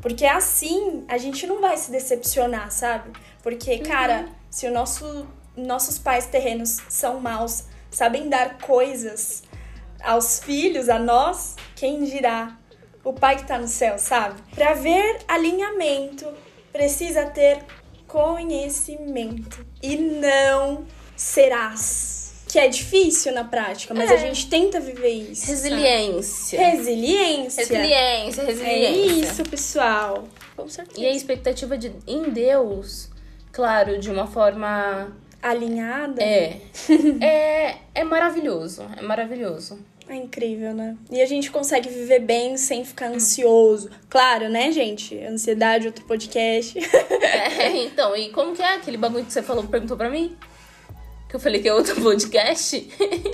Porque 0.00 0.26
assim 0.26 1.04
a 1.06 1.16
gente 1.16 1.46
não 1.46 1.60
vai 1.60 1.76
se 1.76 1.92
decepcionar, 1.92 2.72
sabe? 2.72 3.12
Porque, 3.40 3.78
cara, 3.78 4.28
se 4.50 4.66
o 4.66 4.72
nosso, 4.72 5.28
nossos 5.56 5.96
pais 5.96 6.26
terrenos 6.26 6.78
são 6.88 7.20
maus, 7.20 7.66
sabem 7.88 8.28
dar 8.28 8.58
coisas 8.58 9.44
aos 10.02 10.40
filhos, 10.40 10.88
a 10.88 10.98
nós, 10.98 11.54
quem 11.76 12.02
dirá 12.02 12.58
o 13.04 13.12
pai 13.12 13.36
que 13.36 13.46
tá 13.46 13.58
no 13.58 13.68
céu, 13.68 13.96
sabe? 13.96 14.42
Pra 14.56 14.74
ver 14.74 15.20
alinhamento, 15.28 16.26
precisa 16.72 17.26
ter 17.26 17.64
conhecimento 18.12 19.64
e 19.82 19.96
não 19.96 20.84
serás. 21.16 22.20
Que 22.46 22.58
é 22.58 22.68
difícil 22.68 23.32
na 23.32 23.44
prática, 23.44 23.94
mas 23.94 24.10
É. 24.10 24.14
a 24.14 24.16
gente 24.18 24.46
tenta 24.50 24.78
viver 24.78 25.08
isso. 25.08 25.46
sabe? 25.46 25.52
Resiliência. 25.52 26.58
Resiliência. 26.60 27.64
Resiliência, 27.64 28.42
É 28.42 28.44
resiliência. 28.44 29.30
isso, 29.30 29.42
pessoal. 29.44 30.24
Com 30.54 30.68
certeza. 30.68 31.00
E 31.00 31.06
a 31.06 31.12
expectativa 31.12 31.78
de, 31.78 31.90
em 32.06 32.24
Deus, 32.30 33.08
claro, 33.50 33.98
de 33.98 34.10
uma 34.10 34.26
forma. 34.26 35.16
Alinhada. 35.42 36.22
É. 36.22 36.60
é, 37.20 37.76
é 37.94 38.04
maravilhoso. 38.04 38.82
É 38.98 39.02
maravilhoso. 39.02 39.78
É 40.08 40.16
incrível, 40.16 40.74
né? 40.74 40.96
E 41.10 41.22
a 41.22 41.26
gente 41.26 41.50
consegue 41.50 41.88
viver 41.88 42.18
bem 42.20 42.56
sem 42.56 42.84
ficar 42.84 43.06
ansioso. 43.06 43.88
Claro, 44.10 44.48
né, 44.48 44.72
gente? 44.72 45.16
Ansiedade, 45.24 45.86
outro 45.86 46.04
podcast. 46.04 46.78
É, 47.62 47.76
então, 47.84 48.16
e 48.16 48.30
como 48.30 48.54
que 48.56 48.60
é 48.62 48.74
aquele 48.74 48.96
bagulho 48.96 49.24
que 49.24 49.32
você 49.32 49.40
falou, 49.42 49.62
perguntou 49.64 49.96
pra 49.96 50.10
mim? 50.10 50.36
Que 51.28 51.36
eu 51.36 51.40
falei 51.40 51.62
que 51.62 51.68
é 51.68 51.72
outro 51.72 51.94
podcast? 52.02 52.88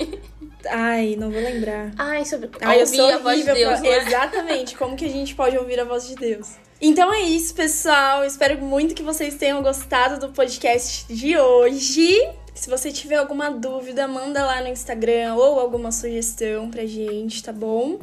Ai, 0.69 1.17
não 1.19 1.31
vou 1.31 1.41
lembrar. 1.41 1.93
Ai, 1.97 2.25
sobre 2.27 2.51
Ai, 2.61 2.77
eu 2.77 2.85
ouvir 2.85 3.01
a 3.13 3.19
voz 3.19 3.39
de 3.39 3.45
Deus, 3.53 3.81
pra- 3.81 3.81
né? 3.81 3.97
Exatamente, 3.99 4.77
como 4.77 4.97
que 4.97 5.05
a 5.07 5.09
gente 5.09 5.35
pode 5.35 5.57
ouvir 5.57 5.81
a 5.81 5.85
voz 5.85 6.07
de 6.07 6.15
Deus. 6.15 6.57
Então 6.81 7.13
é 7.13 7.21
isso, 7.23 7.55
pessoal. 7.55 8.25
Espero 8.25 8.59
muito 8.61 8.95
que 8.95 9.03
vocês 9.03 9.35
tenham 9.37 9.63
gostado 9.63 10.19
do 10.25 10.33
podcast 10.33 11.13
de 11.13 11.37
hoje. 11.39 12.17
Se 12.59 12.69
você 12.69 12.91
tiver 12.91 13.15
alguma 13.15 13.53
dúvida, 13.53 14.09
manda 14.09 14.45
lá 14.45 14.61
no 14.61 14.67
Instagram 14.67 15.37
ou 15.37 15.61
alguma 15.61 15.93
sugestão 15.93 16.69
pra 16.69 16.85
gente, 16.85 17.41
tá 17.41 17.53
bom? 17.53 18.01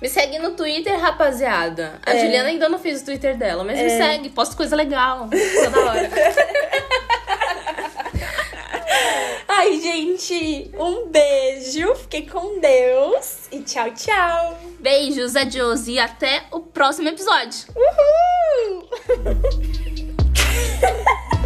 Me 0.00 0.08
segue 0.08 0.38
no 0.38 0.52
Twitter, 0.52 0.98
rapaziada. 0.98 2.00
A 2.06 2.14
é. 2.14 2.20
Juliana 2.20 2.48
ainda 2.48 2.70
não 2.70 2.78
fez 2.78 3.02
o 3.02 3.04
Twitter 3.04 3.36
dela, 3.36 3.62
mas 3.62 3.78
é. 3.78 3.84
me 3.84 3.90
segue, 3.90 4.30
posto 4.30 4.56
coisa 4.56 4.74
legal 4.74 5.28
toda 5.28 5.80
hora. 5.80 6.10
Ai, 9.46 9.78
gente, 9.78 10.70
um 10.78 11.08
beijo, 11.08 11.94
fique 11.96 12.30
com 12.30 12.58
Deus 12.60 13.40
e 13.52 13.60
tchau, 13.60 13.90
tchau. 13.90 14.58
Beijos, 14.80 15.36
adiós 15.36 15.86
e 15.86 15.98
até 15.98 16.44
o 16.50 16.60
próximo 16.60 17.08
episódio. 17.08 17.66
Uhul! 17.76 18.88